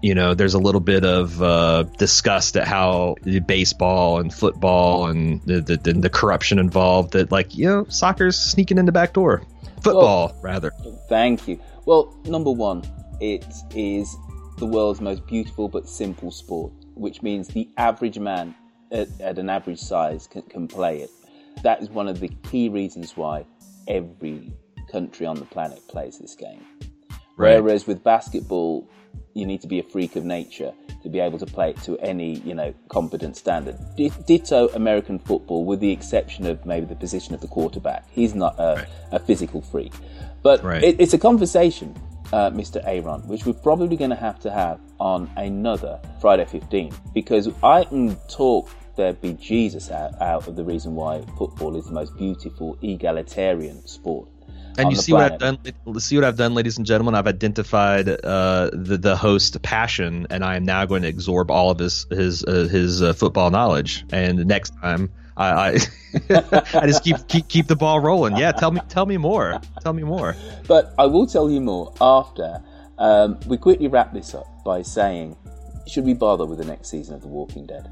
you 0.03 0.13
know, 0.13 0.33
there's 0.33 0.53
a 0.53 0.59
little 0.59 0.81
bit 0.81 1.05
of 1.05 1.41
uh, 1.41 1.83
disgust 1.97 2.57
at 2.57 2.67
how 2.67 3.15
baseball 3.45 4.19
and 4.19 4.33
football 4.33 5.07
and 5.07 5.41
the, 5.43 5.61
the, 5.61 5.93
the, 5.93 6.09
corruption 6.09 6.59
involved 6.59 7.13
that, 7.13 7.31
like, 7.31 7.55
you 7.55 7.65
know, 7.65 7.85
soccer's 7.87 8.37
sneaking 8.37 8.77
in 8.77 8.85
the 8.85 8.91
back 8.91 9.13
door. 9.13 9.41
Football, 9.81 10.27
well, 10.27 10.39
rather. 10.41 10.71
Thank 11.07 11.47
you. 11.47 11.57
Well, 11.85 12.13
number 12.25 12.51
one, 12.51 12.83
it 13.21 13.45
is 13.73 14.13
the 14.57 14.65
world's 14.65 14.99
most 14.99 15.25
beautiful 15.25 15.69
but 15.69 15.87
simple 15.87 16.31
sport, 16.31 16.73
which 16.95 17.21
means 17.21 17.47
the 17.47 17.69
average 17.77 18.19
man 18.19 18.53
at, 18.91 19.07
at 19.21 19.39
an 19.39 19.49
average 19.49 19.79
size 19.79 20.27
can, 20.27 20.41
can 20.43 20.67
play 20.67 20.99
it. 20.99 21.11
That 21.63 21.81
is 21.81 21.89
one 21.89 22.09
of 22.09 22.19
the 22.19 22.27
key 22.27 22.67
reasons 22.67 23.15
why 23.15 23.45
every 23.87 24.51
country 24.91 25.25
on 25.25 25.37
the 25.37 25.45
planet 25.45 25.79
plays 25.87 26.19
this 26.19 26.35
game. 26.35 26.65
Right. 27.37 27.63
Whereas 27.63 27.87
with 27.87 28.03
basketball, 28.03 28.89
you 29.33 29.45
need 29.45 29.61
to 29.61 29.67
be 29.67 29.79
a 29.79 29.83
freak 29.83 30.15
of 30.15 30.25
nature 30.25 30.73
to 31.01 31.09
be 31.09 31.19
able 31.19 31.37
to 31.37 31.45
play 31.45 31.71
it 31.71 31.81
to 31.83 31.97
any 31.99 32.39
you 32.39 32.53
know 32.53 32.73
competent 32.89 33.35
standard. 33.35 33.77
D- 33.95 34.11
ditto 34.25 34.69
American 34.69 35.19
football, 35.19 35.65
with 35.65 35.79
the 35.79 35.91
exception 35.91 36.45
of 36.45 36.65
maybe 36.65 36.85
the 36.85 36.95
position 36.95 37.33
of 37.33 37.41
the 37.41 37.47
quarterback. 37.47 38.05
He's 38.11 38.33
not 38.35 38.55
a, 38.57 38.75
right. 38.75 38.87
a 39.11 39.19
physical 39.19 39.61
freak, 39.61 39.93
but 40.41 40.63
right. 40.63 40.83
it, 40.83 40.99
it's 40.99 41.13
a 41.13 41.19
conversation, 41.19 41.95
uh, 42.31 42.51
Mr. 42.51 42.81
Aaron, 42.85 43.27
which 43.27 43.45
we're 43.45 43.53
probably 43.53 43.97
going 43.97 44.11
to 44.11 44.15
have 44.15 44.39
to 44.41 44.51
have 44.51 44.79
on 44.99 45.29
another 45.35 45.99
Friday 46.21 46.45
15 46.45 46.93
because 47.13 47.49
I 47.61 47.83
can 47.83 48.15
talk 48.29 48.69
there 48.95 49.13
be 49.13 49.33
Jesus 49.33 49.89
out, 49.89 50.21
out 50.21 50.47
of 50.47 50.55
the 50.55 50.63
reason 50.63 50.95
why 50.95 51.21
football 51.37 51.75
is 51.75 51.85
the 51.85 51.93
most 51.93 52.15
beautiful 52.15 52.77
egalitarian 52.81 53.85
sport 53.87 54.27
and 54.77 54.91
you 54.91 54.95
see 54.95 55.11
planet. 55.11 55.41
what 55.41 55.43
I've 55.43 55.83
done. 55.85 55.99
See 55.99 56.15
what 56.15 56.23
I've 56.25 56.37
done, 56.37 56.53
ladies 56.53 56.77
and 56.77 56.85
gentlemen. 56.85 57.15
I've 57.15 57.27
identified 57.27 58.09
uh, 58.09 58.69
the 58.73 58.97
the 58.97 59.15
host 59.15 59.61
passion, 59.61 60.27
and 60.29 60.43
I 60.43 60.55
am 60.55 60.65
now 60.65 60.85
going 60.85 61.03
to 61.03 61.09
absorb 61.09 61.51
all 61.51 61.71
of 61.71 61.79
his 61.79 62.05
his 62.09 62.43
uh, 62.43 62.67
his 62.71 63.01
uh, 63.01 63.13
football 63.13 63.51
knowledge. 63.51 64.05
And 64.11 64.45
next 64.45 64.71
time, 64.81 65.11
I 65.37 65.47
I, 65.47 65.77
I 66.73 66.87
just 66.87 67.03
keep, 67.03 67.27
keep 67.27 67.47
keep 67.47 67.67
the 67.67 67.75
ball 67.75 67.99
rolling. 67.99 68.37
Yeah, 68.37 68.51
tell 68.51 68.71
me 68.71 68.81
tell 68.89 69.05
me 69.05 69.17
more. 69.17 69.59
Tell 69.81 69.93
me 69.93 70.03
more. 70.03 70.35
But 70.67 70.93
I 70.97 71.05
will 71.05 71.27
tell 71.27 71.49
you 71.49 71.61
more 71.61 71.93
after 72.01 72.61
um, 72.97 73.39
we 73.47 73.57
quickly 73.57 73.87
wrap 73.87 74.13
this 74.13 74.33
up 74.33 74.47
by 74.63 74.81
saying, 74.81 75.35
should 75.87 76.05
we 76.05 76.13
bother 76.13 76.45
with 76.45 76.59
the 76.59 76.65
next 76.65 76.89
season 76.89 77.15
of 77.15 77.21
The 77.21 77.27
Walking 77.27 77.65
Dead? 77.65 77.89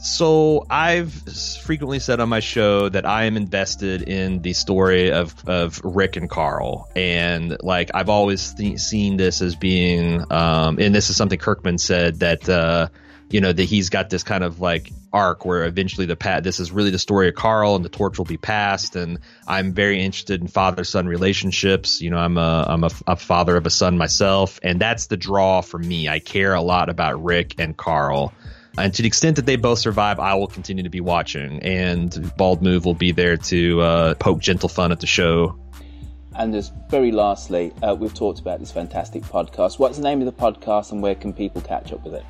So 0.00 0.64
I've 0.70 1.12
frequently 1.62 1.98
said 1.98 2.20
on 2.20 2.28
my 2.28 2.40
show 2.40 2.88
that 2.88 3.04
I 3.04 3.24
am 3.24 3.36
invested 3.36 4.02
in 4.02 4.42
the 4.42 4.52
story 4.52 5.10
of 5.10 5.34
of 5.48 5.80
Rick 5.82 6.16
and 6.16 6.30
Carl, 6.30 6.88
and 6.94 7.56
like 7.62 7.90
I've 7.94 8.08
always 8.08 8.54
th- 8.54 8.78
seen 8.78 9.16
this 9.16 9.42
as 9.42 9.56
being, 9.56 10.24
um, 10.32 10.78
and 10.78 10.94
this 10.94 11.10
is 11.10 11.16
something 11.16 11.38
Kirkman 11.38 11.78
said 11.78 12.20
that. 12.20 12.48
Uh, 12.48 12.88
you 13.30 13.42
know 13.42 13.52
that 13.52 13.64
he's 13.64 13.90
got 13.90 14.08
this 14.08 14.22
kind 14.22 14.42
of 14.42 14.58
like 14.58 14.90
arc 15.12 15.44
where 15.44 15.64
eventually 15.64 16.06
the 16.06 16.16
pat 16.16 16.44
this 16.44 16.60
is 16.60 16.72
really 16.72 16.90
the 16.90 16.98
story 16.98 17.28
of 17.28 17.34
Carl 17.34 17.76
and 17.76 17.84
the 17.84 17.90
torch 17.90 18.16
will 18.16 18.24
be 18.24 18.38
passed. 18.38 18.96
And 18.96 19.18
I'm 19.46 19.72
very 19.72 20.02
interested 20.02 20.40
in 20.40 20.48
father 20.48 20.82
son 20.82 21.06
relationships. 21.06 22.00
You 22.00 22.08
know 22.08 22.16
I'm 22.16 22.38
a 22.38 22.64
I'm 22.66 22.84
a, 22.84 22.90
a, 23.06 23.16
father 23.16 23.56
of 23.56 23.66
a 23.66 23.70
son 23.70 23.98
myself. 23.98 24.60
And 24.62 24.80
that's 24.80 25.08
the 25.08 25.18
draw 25.18 25.60
for 25.60 25.78
me. 25.78 26.08
I 26.08 26.20
care 26.20 26.54
a 26.54 26.62
lot 26.62 26.88
about 26.88 27.22
Rick 27.22 27.56
and 27.58 27.76
Carl 27.76 28.32
and 28.78 28.94
to 28.94 29.02
the 29.02 29.08
extent 29.08 29.36
that 29.36 29.46
they 29.46 29.56
both 29.56 29.78
survive, 29.78 30.18
I 30.20 30.34
will 30.34 30.46
continue 30.46 30.82
to 30.82 30.90
be 30.90 31.00
watching. 31.00 31.62
And 31.62 32.32
Bald 32.36 32.62
Move 32.62 32.84
will 32.84 32.94
be 32.94 33.12
there 33.12 33.36
to 33.36 33.80
uh, 33.80 34.14
poke 34.14 34.40
gentle 34.40 34.68
fun 34.68 34.92
at 34.92 35.00
the 35.00 35.06
show. 35.06 35.58
And 36.34 36.52
just 36.52 36.72
very 36.88 37.10
lastly, 37.10 37.72
uh, 37.82 37.96
we've 37.98 38.14
talked 38.14 38.38
about 38.38 38.60
this 38.60 38.70
fantastic 38.70 39.22
podcast. 39.24 39.78
What's 39.78 39.96
the 39.96 40.04
name 40.04 40.20
of 40.20 40.26
the 40.26 40.32
podcast 40.32 40.92
and 40.92 41.02
where 41.02 41.16
can 41.16 41.32
people 41.32 41.60
catch 41.60 41.92
up 41.92 42.04
with 42.04 42.14
it? 42.14 42.24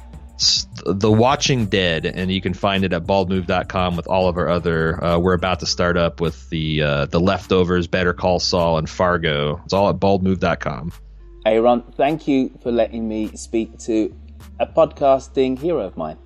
The 0.86 1.10
Watching 1.10 1.66
Dead, 1.66 2.06
and 2.06 2.30
you 2.30 2.40
can 2.40 2.54
find 2.54 2.84
it 2.84 2.92
at 2.92 3.04
baldmove.com 3.04 3.96
with 3.96 4.06
all 4.06 4.28
of 4.28 4.36
our 4.38 4.48
other. 4.48 5.04
Uh, 5.04 5.18
we're 5.18 5.34
about 5.34 5.60
to 5.60 5.66
start 5.66 5.96
up 5.96 6.20
with 6.20 6.48
the 6.48 6.80
uh, 6.82 7.06
the 7.06 7.18
leftovers, 7.18 7.88
Better 7.88 8.14
Call 8.14 8.38
Saul, 8.38 8.78
and 8.78 8.88
Fargo. 8.88 9.60
It's 9.64 9.72
all 9.74 9.90
at 9.90 9.96
baldmove.com. 9.96 10.92
Aaron, 11.44 11.82
thank 11.96 12.28
you 12.28 12.56
for 12.62 12.70
letting 12.70 13.08
me 13.08 13.28
speak 13.36 13.78
to 13.80 14.14
a 14.60 14.66
podcasting 14.66 15.58
hero 15.58 15.80
of 15.80 15.96
mine. 15.96 16.16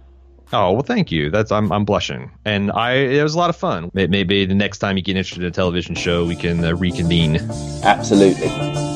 Oh 0.53 0.73
well, 0.73 0.83
thank 0.83 1.11
you. 1.11 1.31
That's 1.31 1.51
I'm 1.51 1.73
I'm 1.73 1.85
blushing, 1.85 2.31
and 2.45 2.71
I 2.73 2.93
it 2.93 3.23
was 3.23 3.35
a 3.35 3.39
lot 3.39 3.51
of 3.51 3.57
fun. 3.57 3.91
Maybe 3.95 4.45
the 4.45 4.55
next 4.55 4.79
time 4.79 4.97
you 4.97 5.03
get 5.03 5.17
interested 5.17 5.43
in 5.43 5.49
a 5.49 5.51
television 5.51 5.95
show, 5.95 6.27
we 6.27 6.37
can 6.37 6.65
uh, 6.65 6.75
reconvene. 6.75 7.37
Absolutely. 7.83 8.92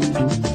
Stand 0.00 0.51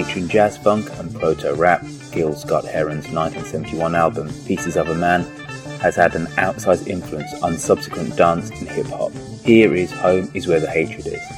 Featuring 0.00 0.28
jazz 0.28 0.56
funk 0.56 0.88
and 0.98 1.14
proto 1.14 1.52
rap, 1.52 1.84
Gil 2.10 2.32
Scott 2.32 2.64
Heron's 2.64 3.06
1971 3.10 3.94
album 3.94 4.32
Pieces 4.46 4.78
of 4.78 4.88
a 4.88 4.94
Man 4.94 5.24
has 5.82 5.94
had 5.94 6.14
an 6.14 6.24
outsized 6.38 6.86
influence 6.86 7.30
on 7.42 7.58
subsequent 7.58 8.16
dance 8.16 8.48
and 8.48 8.66
hip 8.66 8.86
hop. 8.86 9.12
Here 9.44 9.74
is 9.74 9.92
Home 9.92 10.30
is 10.32 10.46
Where 10.46 10.58
the 10.58 10.70
Hatred 10.70 11.06
Is. 11.06 11.29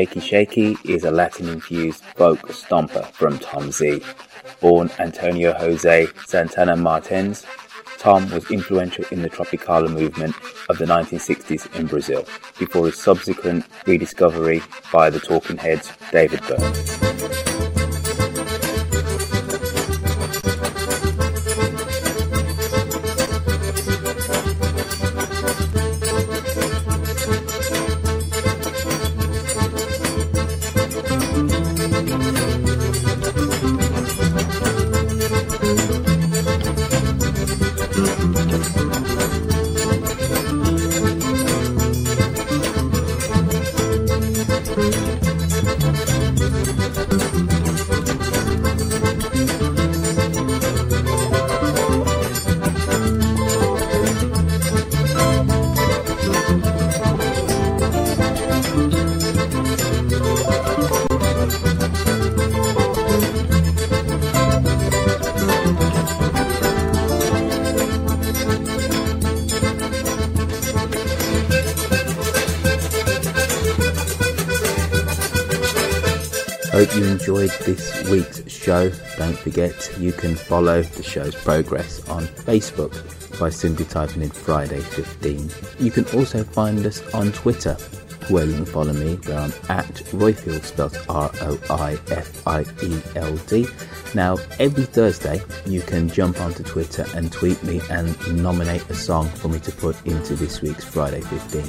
Shaky 0.00 0.20
Shaky 0.20 0.76
is 0.86 1.04
a 1.04 1.10
Latin 1.10 1.46
infused 1.46 2.02
folk 2.16 2.40
stomper 2.48 3.04
from 3.12 3.38
Tom 3.38 3.64
Zé. 3.64 4.02
Born 4.58 4.90
Antonio 4.98 5.52
Jose 5.52 6.06
Santana 6.26 6.74
Martins, 6.74 7.44
Tom 7.98 8.30
was 8.30 8.50
influential 8.50 9.04
in 9.10 9.20
the 9.20 9.28
Tropicália 9.28 9.92
movement 9.92 10.34
of 10.70 10.78
the 10.78 10.86
1960s 10.86 11.78
in 11.78 11.86
Brazil, 11.86 12.24
before 12.58 12.86
his 12.86 12.96
subsequent 12.96 13.66
rediscovery 13.84 14.62
by 14.90 15.10
the 15.10 15.20
Talking 15.20 15.58
Heads' 15.58 15.92
David 16.10 16.40
Byrne. 16.48 17.49
Enjoyed 77.20 77.50
this 77.66 78.08
week's 78.08 78.50
show. 78.50 78.90
Don't 79.18 79.36
forget 79.36 79.94
you 79.98 80.10
can 80.10 80.34
follow 80.34 80.82
the 80.82 81.02
show's 81.02 81.34
progress 81.34 82.08
on 82.08 82.24
Facebook. 82.26 82.94
by 83.38 83.48
simply 83.48 83.84
typing 83.86 84.22
in 84.22 84.30
Friday 84.30 84.80
15. 84.80 85.50
You 85.78 85.90
can 85.90 86.04
also 86.16 86.44
find 86.44 86.84
us 86.84 87.02
on 87.14 87.32
Twitter 87.32 87.74
where 88.28 88.44
you 88.44 88.52
can 88.54 88.66
follow 88.66 88.92
me, 88.92 89.16
where 89.16 89.38
I'm 89.38 89.52
at 89.68 89.94
Roifield, 90.12 90.62
spelled 90.62 90.98
R-O-I-F-I-E-L-D. 91.08 92.06
Now, 94.14 94.38
every 94.58 94.84
Thursday, 94.84 95.42
you 95.66 95.82
can 95.82 96.08
jump 96.08 96.40
onto 96.40 96.64
Twitter 96.64 97.06
and 97.14 97.30
tweet 97.32 97.62
me 97.62 97.80
and 97.90 98.42
nominate 98.42 98.88
a 98.90 98.94
song 98.94 99.28
for 99.28 99.48
me 99.48 99.60
to 99.60 99.70
put 99.72 99.96
into 100.04 100.34
this 100.34 100.60
week's 100.62 100.84
Friday 100.84 101.20
15. 101.20 101.62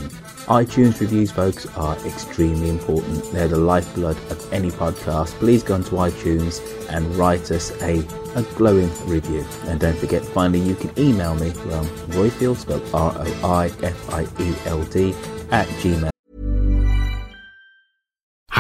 iTunes 0.47 0.99
reviews, 0.99 1.30
folks, 1.32 1.67
are 1.77 1.95
extremely 2.06 2.69
important. 2.69 3.32
They're 3.32 3.47
the 3.47 3.58
lifeblood 3.58 4.17
of 4.32 4.51
any 4.54 4.71
podcast. 4.71 5.27
Please 5.39 5.62
go 5.63 5.75
onto 5.75 5.97
iTunes 5.97 6.62
and 6.89 7.15
write 7.15 7.51
us 7.51 7.71
a, 7.84 8.04
a 8.36 8.41
glowing 8.56 8.89
review. 9.08 9.45
And 9.65 9.80
don't 9.80 9.97
forget, 9.97 10.25
finally, 10.25 10.62
you 10.62 10.75
can 10.75 10.91
email 10.97 11.36
me 11.36 11.51
from 11.51 11.86
Roifield, 12.15 12.58
spelled 12.58 12.89
R-O-I-F-I-E-L-D, 12.93 13.45
at 15.51 15.67
gmail. 15.67 16.11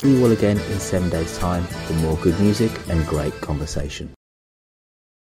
See 0.00 0.12
you 0.12 0.24
all 0.24 0.30
again 0.30 0.58
in 0.58 0.78
seven 0.78 1.10
days' 1.10 1.36
time 1.38 1.64
for 1.64 1.94
more 1.94 2.16
good 2.18 2.38
music 2.38 2.70
and 2.88 3.04
great 3.04 3.34
conversation. 3.40 4.17